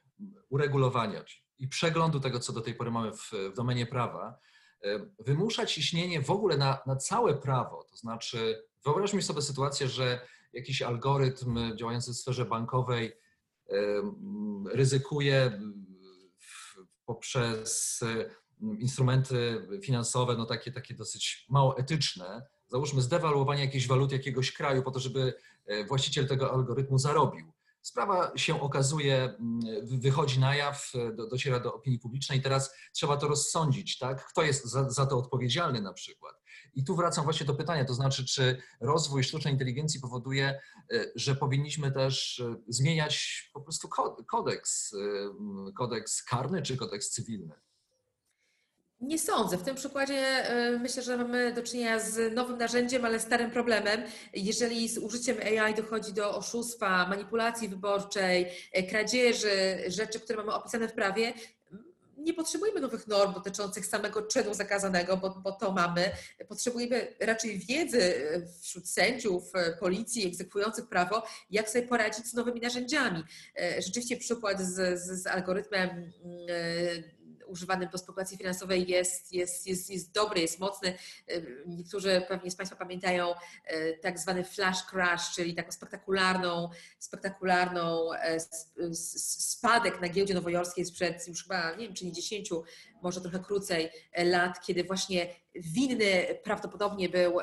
uregulowania 0.48 1.24
i 1.58 1.68
przeglądu 1.68 2.20
tego, 2.20 2.40
co 2.40 2.52
do 2.52 2.60
tej 2.60 2.74
pory 2.74 2.90
mamy 2.90 3.12
w, 3.12 3.30
w 3.52 3.56
domenie 3.56 3.86
prawa, 3.86 4.40
E, 4.84 5.06
wymusza 5.18 5.66
ciśnienie 5.66 6.22
w 6.22 6.30
ogóle 6.30 6.56
na, 6.56 6.78
na 6.86 6.96
całe 6.96 7.34
prawo. 7.34 7.84
To 7.90 7.96
znaczy, 7.96 8.64
wyobraźmy 8.84 9.22
sobie 9.22 9.42
sytuację, 9.42 9.88
że 9.88 10.26
jakiś 10.52 10.82
algorytm 10.82 11.76
działający 11.76 12.12
w 12.12 12.16
sferze 12.16 12.44
bankowej 12.44 13.12
e, 13.70 13.74
ryzykuje 14.72 15.60
poprzez 17.06 18.00
instrumenty 18.78 19.66
finansowe, 19.82 20.36
no 20.36 20.46
takie, 20.46 20.72
takie 20.72 20.94
dosyć 20.94 21.46
mało 21.48 21.78
etyczne, 21.78 22.42
załóżmy 22.68 23.02
zdewaluowanie 23.02 23.64
jakiejś 23.64 23.86
waluty 23.86 24.14
jakiegoś 24.14 24.52
kraju 24.52 24.82
po 24.82 24.90
to, 24.90 25.00
żeby 25.00 25.34
e, 25.66 25.84
właściciel 25.84 26.28
tego 26.28 26.52
algorytmu 26.52 26.98
zarobił. 26.98 27.52
Sprawa 27.82 28.32
się 28.36 28.60
okazuje, 28.60 29.16
mm, 29.16 29.60
wychodzi 30.00 30.40
na 30.40 30.54
jaw, 30.54 30.92
do, 31.14 31.28
dociera 31.28 31.60
do 31.60 31.74
opinii 31.74 31.98
publicznej. 31.98 32.42
Teraz 32.42 32.74
trzeba 32.92 33.16
to 33.16 33.28
rozsądzić, 33.28 33.98
tak? 33.98 34.26
Kto 34.26 34.42
jest 34.42 34.64
za, 34.64 34.90
za 34.90 35.06
to 35.06 35.18
odpowiedzialny 35.18 35.80
na 35.80 35.92
przykład? 35.92 36.34
I 36.74 36.84
tu 36.84 36.96
wracam 36.96 37.24
właśnie 37.24 37.46
do 37.46 37.54
pytania, 37.54 37.84
to 37.84 37.94
znaczy, 37.94 38.24
czy 38.24 38.62
rozwój 38.80 39.24
sztucznej 39.24 39.52
inteligencji 39.52 40.00
powoduje, 40.00 40.60
e, 40.92 41.04
że 41.14 41.36
powinniśmy 41.36 41.92
też 41.92 42.40
e, 42.40 42.56
zmieniać 42.68 43.50
po 43.52 43.60
prostu 43.60 43.88
kodeks, 44.28 44.94
e, 44.94 45.72
kodeks 45.72 46.22
karny 46.22 46.62
czy 46.62 46.76
kodeks 46.76 47.10
cywilny? 47.10 47.54
Nie 49.00 49.18
sądzę. 49.18 49.56
W 49.56 49.62
tym 49.62 49.76
przykładzie 49.76 50.14
e, 50.16 50.78
myślę, 50.78 51.02
że 51.02 51.16
mamy 51.16 51.52
do 51.52 51.62
czynienia 51.62 51.98
z 51.98 52.34
nowym 52.34 52.58
narzędziem, 52.58 53.04
ale 53.04 53.20
starym 53.20 53.50
problemem. 53.50 54.02
Jeżeli 54.34 54.88
z 54.88 54.98
użyciem 54.98 55.36
AI 55.38 55.74
dochodzi 55.74 56.12
do 56.12 56.36
oszustwa, 56.36 57.08
manipulacji 57.08 57.68
wyborczej, 57.68 58.46
e, 58.72 58.82
kradzieży, 58.82 59.50
rzeczy, 59.88 60.20
które 60.20 60.38
mamy 60.38 60.54
opisane 60.54 60.88
w 60.88 60.92
prawie, 60.92 61.32
nie 62.18 62.34
potrzebujemy 62.34 62.80
nowych 62.80 63.06
norm 63.06 63.34
dotyczących 63.34 63.86
samego 63.86 64.22
czynu 64.22 64.54
zakazanego, 64.54 65.16
bo, 65.16 65.30
bo, 65.30 65.52
to 65.52 65.72
mamy. 65.72 66.10
Potrzebujemy 66.48 67.14
raczej 67.20 67.58
wiedzy 67.58 68.00
e, 68.00 68.42
wśród 68.62 68.88
sędziów, 68.88 69.52
policji, 69.80 70.26
egzekwujących 70.26 70.88
prawo, 70.88 71.22
jak 71.50 71.70
sobie 71.70 71.88
poradzić 71.88 72.26
z 72.26 72.34
nowymi 72.34 72.60
narzędziami. 72.60 73.24
Rzeczywiście 73.78 74.16
przykład 74.16 74.60
z, 74.60 75.00
z, 75.00 75.22
z 75.22 75.26
algorytmem 75.26 76.12
używanym 77.50 77.88
do 77.88 77.98
spekulacji 77.98 78.38
finansowej 78.38 78.88
jest, 78.88 79.32
jest, 79.32 79.66
jest, 79.66 79.90
jest 79.90 80.12
dobry, 80.12 80.40
jest 80.40 80.58
mocny. 80.58 80.94
Niektórzy 81.66 82.22
pewnie 82.28 82.50
z 82.50 82.56
Państwa 82.56 82.76
pamiętają 82.76 83.34
e, 83.64 83.92
tak 83.92 84.18
zwany 84.18 84.44
flash 84.44 84.82
crash, 84.82 85.34
czyli 85.34 85.54
taką 85.54 85.72
spektakularną, 85.72 86.70
spektakularną 86.98 88.12
e, 88.12 88.40
spadek 88.94 90.00
na 90.00 90.08
giełdzie 90.08 90.34
nowojorskiej 90.34 90.84
sprzed 90.84 91.28
już 91.28 91.42
chyba, 91.42 91.70
nie 91.70 91.86
wiem, 91.86 91.94
czy 91.94 92.06
nie 92.06 92.12
10, 92.12 92.50
może 93.02 93.20
trochę 93.20 93.38
krócej 93.38 93.90
e, 94.12 94.24
lat, 94.24 94.60
kiedy 94.66 94.84
właśnie 94.84 95.26
winny 95.54 96.26
prawdopodobnie 96.42 97.08
był, 97.08 97.38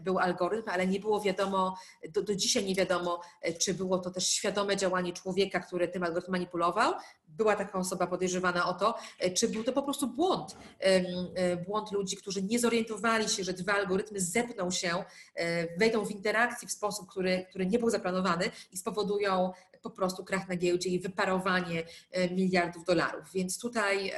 był 0.00 0.18
algorytm, 0.18 0.68
ale 0.68 0.86
nie 0.86 1.00
było 1.00 1.20
wiadomo, 1.20 1.76
do, 2.08 2.22
do 2.22 2.34
dzisiaj 2.34 2.64
nie 2.64 2.74
wiadomo, 2.74 3.20
czy 3.58 3.74
było 3.74 3.98
to 3.98 4.10
też 4.10 4.26
świadome 4.26 4.76
działanie 4.76 5.12
człowieka, 5.12 5.60
który 5.60 5.88
tym 5.88 6.02
algorytmem 6.02 6.32
manipulował. 6.32 6.92
Była 7.28 7.56
taka 7.56 7.78
osoba 7.78 8.06
podejrzewana 8.06 8.68
o 8.68 8.74
to, 8.74 8.94
czy 9.34 9.48
był 9.48 9.64
to 9.64 9.72
po 9.72 9.82
prostu 9.82 10.06
błąd. 10.06 10.56
E, 10.78 11.56
błąd 11.56 11.92
ludzi, 11.92 12.16
którzy 12.16 12.42
nie 12.42 12.58
zorientowali 12.58 13.28
się, 13.28 13.44
że 13.44 13.52
dwa 13.52 13.72
algorytmy 13.72 14.20
zepną 14.20 14.70
się, 14.70 15.04
e, 15.34 15.76
wejdą 15.78 16.04
w 16.04 16.10
interakcję 16.10 16.68
w 16.68 16.72
sposób, 16.72 17.10
który, 17.10 17.46
który 17.48 17.66
nie 17.66 17.78
był 17.78 17.90
zaplanowany 17.90 18.50
i 18.72 18.76
spowodują 18.76 19.52
po 19.82 19.90
prostu 19.90 20.24
krach 20.24 20.48
na 20.48 20.56
giełdzie 20.56 20.88
i 20.90 21.00
wyparowanie 21.00 21.84
e, 22.10 22.30
miliardów 22.30 22.84
dolarów. 22.84 23.32
Więc 23.34 23.58
tutaj 23.58 24.12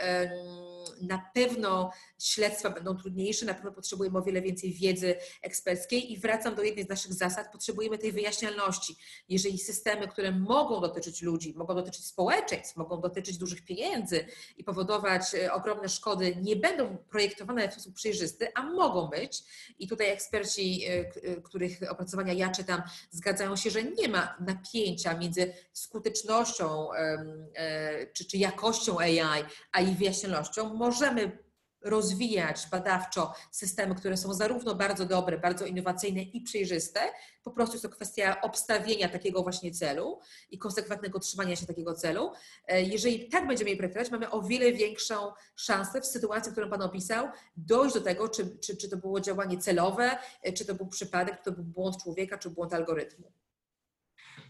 na 1.03 1.31
pewno 1.35 1.90
śledztwa 2.18 2.70
będą 2.70 2.96
trudniejsze, 2.96 3.46
na 3.46 3.55
pewno 3.55 3.72
potrzebujemy 3.72 4.18
o 4.18 4.22
wiele 4.22 4.42
więcej 4.42 4.72
wiedzy 4.72 5.16
eksperckiej 5.42 6.12
i 6.12 6.18
wracam 6.18 6.55
do 6.55 6.62
jednej 6.62 6.85
z 6.85 6.88
naszych 6.88 7.12
zasad, 7.12 7.53
potrzebujemy 7.53 7.98
tej 7.98 8.12
wyjaśnialności. 8.12 8.96
Jeżeli 9.29 9.59
systemy, 9.59 10.09
które 10.09 10.33
mogą 10.33 10.81
dotyczyć 10.81 11.22
ludzi, 11.22 11.55
mogą 11.57 11.74
dotyczyć 11.74 12.07
społeczeństw, 12.07 12.77
mogą 12.77 13.00
dotyczyć 13.00 13.38
dużych 13.38 13.64
pieniędzy 13.64 14.27
i 14.57 14.64
powodować 14.64 15.35
e, 15.35 15.53
ogromne 15.53 15.88
szkody, 15.88 16.37
nie 16.42 16.57
będą 16.57 16.96
projektowane 16.96 17.68
w 17.68 17.72
sposób 17.72 17.94
przejrzysty, 17.94 18.48
a 18.55 18.62
mogą 18.62 19.07
być 19.07 19.42
i 19.79 19.88
tutaj 19.88 20.11
eksperci, 20.11 20.85
e, 20.87 21.05
których 21.42 21.79
opracowania 21.90 22.33
ja 22.33 22.50
czytam, 22.50 22.83
zgadzają 23.11 23.57
się, 23.57 23.70
że 23.70 23.85
nie 23.85 24.09
ma 24.09 24.37
napięcia 24.40 25.18
między 25.18 25.53
skutecznością 25.72 26.92
e, 26.92 28.07
czy, 28.12 28.24
czy 28.24 28.36
jakością 28.36 28.98
AI, 28.98 29.44
a 29.72 29.80
i 29.80 29.94
wyjaśnionością, 29.94 30.74
możemy 30.74 31.44
rozwijać 31.84 32.66
badawczo 32.70 33.34
systemy, 33.50 33.94
które 33.94 34.16
są 34.16 34.34
zarówno 34.34 34.74
bardzo 34.74 35.07
dobre, 35.07 35.38
bardzo 35.38 35.66
innowacyjne 35.66 36.22
i 36.22 36.40
przejrzyste. 36.40 37.00
Po 37.42 37.50
prostu 37.50 37.74
jest 37.74 37.82
to 37.82 37.88
kwestia 37.88 38.40
obstawienia 38.40 39.09
takiego 39.09 39.42
właśnie 39.42 39.70
celu 39.72 40.20
i 40.50 40.59
konsekwentnego 40.59 41.18
trzymania 41.18 41.57
się 41.57 41.66
takiego 41.66 41.94
celu. 41.94 42.32
E, 42.66 42.82
jeżeli 42.82 43.28
tak 43.28 43.46
będziemy 43.46 43.70
je 43.70 43.76
projektować, 43.76 44.11
mamy 44.11 44.30
o 44.30 44.42
wiele 44.42 44.72
większą 44.72 45.32
szansę 45.57 46.00
w 46.00 46.07
sytuacji, 46.07 46.52
którą 46.52 46.70
Pan 46.70 46.82
opisał, 46.82 47.28
dojść 47.57 47.94
do 47.94 48.00
tego, 48.00 48.28
czy, 48.28 48.59
czy, 48.59 48.76
czy 48.76 48.88
to 48.88 48.96
było 48.96 49.20
działanie 49.20 49.59
celowe, 49.59 50.18
e, 50.42 50.52
czy 50.52 50.64
to 50.64 50.74
był 50.74 50.86
przypadek, 50.86 51.38
czy 51.38 51.44
to 51.44 51.52
był 51.52 51.64
błąd 51.64 52.02
człowieka, 52.02 52.38
czy 52.38 52.50
błąd 52.50 52.74
algorytmu. 52.74 53.32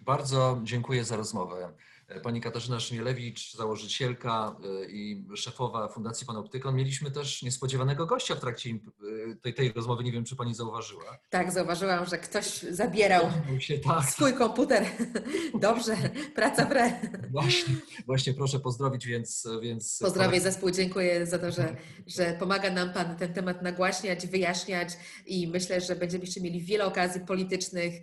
Bardzo 0.05 0.61
dziękuję 0.62 1.05
za 1.05 1.16
rozmowę. 1.16 1.72
Pani 2.22 2.40
Katarzyna 2.40 2.80
Szmielewicz, 2.80 3.57
założycielka 3.57 4.57
y, 4.84 4.90
i 4.90 5.24
szefowa 5.34 5.88
Fundacji 5.88 6.26
Panoptykon. 6.26 6.76
Mieliśmy 6.76 7.11
też 7.11 7.42
niespodziewanego 7.42 8.07
gościa 8.07 8.34
w 8.34 8.40
trakcie 8.40 8.70
y, 8.70 9.36
tej, 9.42 9.55
tej 9.55 9.72
rozmowy. 9.72 10.05
Nie 10.05 10.12
wiem, 10.12 10.24
czy 10.24 10.36
pani 10.36 10.55
zauważyła. 10.55 11.18
Tak, 11.30 11.52
zauważyłam, 11.52 12.07
że 12.07 12.18
ktoś 12.18 12.62
zabierał 12.62 13.30
się, 13.59 13.78
tak. 13.78 14.05
swój 14.05 14.34
komputer. 14.34 14.86
Dobrze, 15.61 15.96
praca 16.34 16.64
w 16.64 16.72
re. 16.72 17.00
Właśnie, 17.30 17.74
właśnie 18.07 18.34
proszę 18.34 18.61
pozdrowić, 18.61 19.07
więc... 19.07 19.48
więc 19.62 19.98
Pozdrawiam 20.02 20.40
zespół, 20.40 20.70
dziękuję 20.70 21.26
za 21.26 21.38
to, 21.38 21.52
że, 21.52 21.76
że 22.07 22.36
pomaga 22.38 22.70
nam 22.70 22.92
Pan 22.92 23.16
ten 23.16 23.34
temat 23.34 23.62
nagłaśniać, 23.62 24.26
wyjaśniać 24.26 24.88
i 25.26 25.48
myślę, 25.48 25.80
że 25.80 25.96
będziemy 25.96 26.24
jeszcze 26.24 26.40
mieli 26.40 26.61
wiele 26.61 26.86
okazji 26.86 27.20
politycznych 27.20 27.94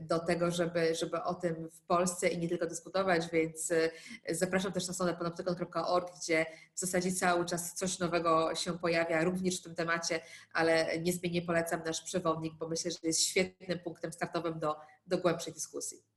do 0.00 0.18
tego, 0.18 0.50
żeby, 0.50 0.94
żeby 0.94 1.22
o 1.22 1.34
tym 1.34 1.68
w 1.70 1.80
Polsce 1.80 2.28
i 2.28 2.38
nie 2.38 2.48
tylko 2.48 2.66
dyskutować, 2.66 3.30
więc 3.32 3.70
e, 3.70 3.90
zapraszam 4.34 4.72
też 4.72 4.88
na 4.88 4.94
stronę 4.94 5.14
panoptykon.org, 5.14 6.08
gdzie 6.22 6.46
w 6.74 6.80
zasadzie 6.80 7.12
cały 7.12 7.44
czas 7.44 7.74
coś 7.74 7.98
nowego 7.98 8.54
się 8.54 8.78
pojawia, 8.78 9.24
również 9.24 9.60
w 9.60 9.62
tym 9.62 9.74
temacie, 9.74 10.20
ale 10.52 10.98
niezmiennie 10.98 11.42
polecam 11.42 11.82
nasz 11.84 12.02
przewodnik, 12.02 12.54
bo 12.54 12.68
myślę, 12.68 12.90
że 12.90 12.98
jest 13.02 13.22
świetnym 13.22 13.78
punktem 13.78 14.12
startowym 14.12 14.58
do, 14.58 14.76
do 15.06 15.18
głębszej 15.18 15.52
dyskusji. 15.52 16.13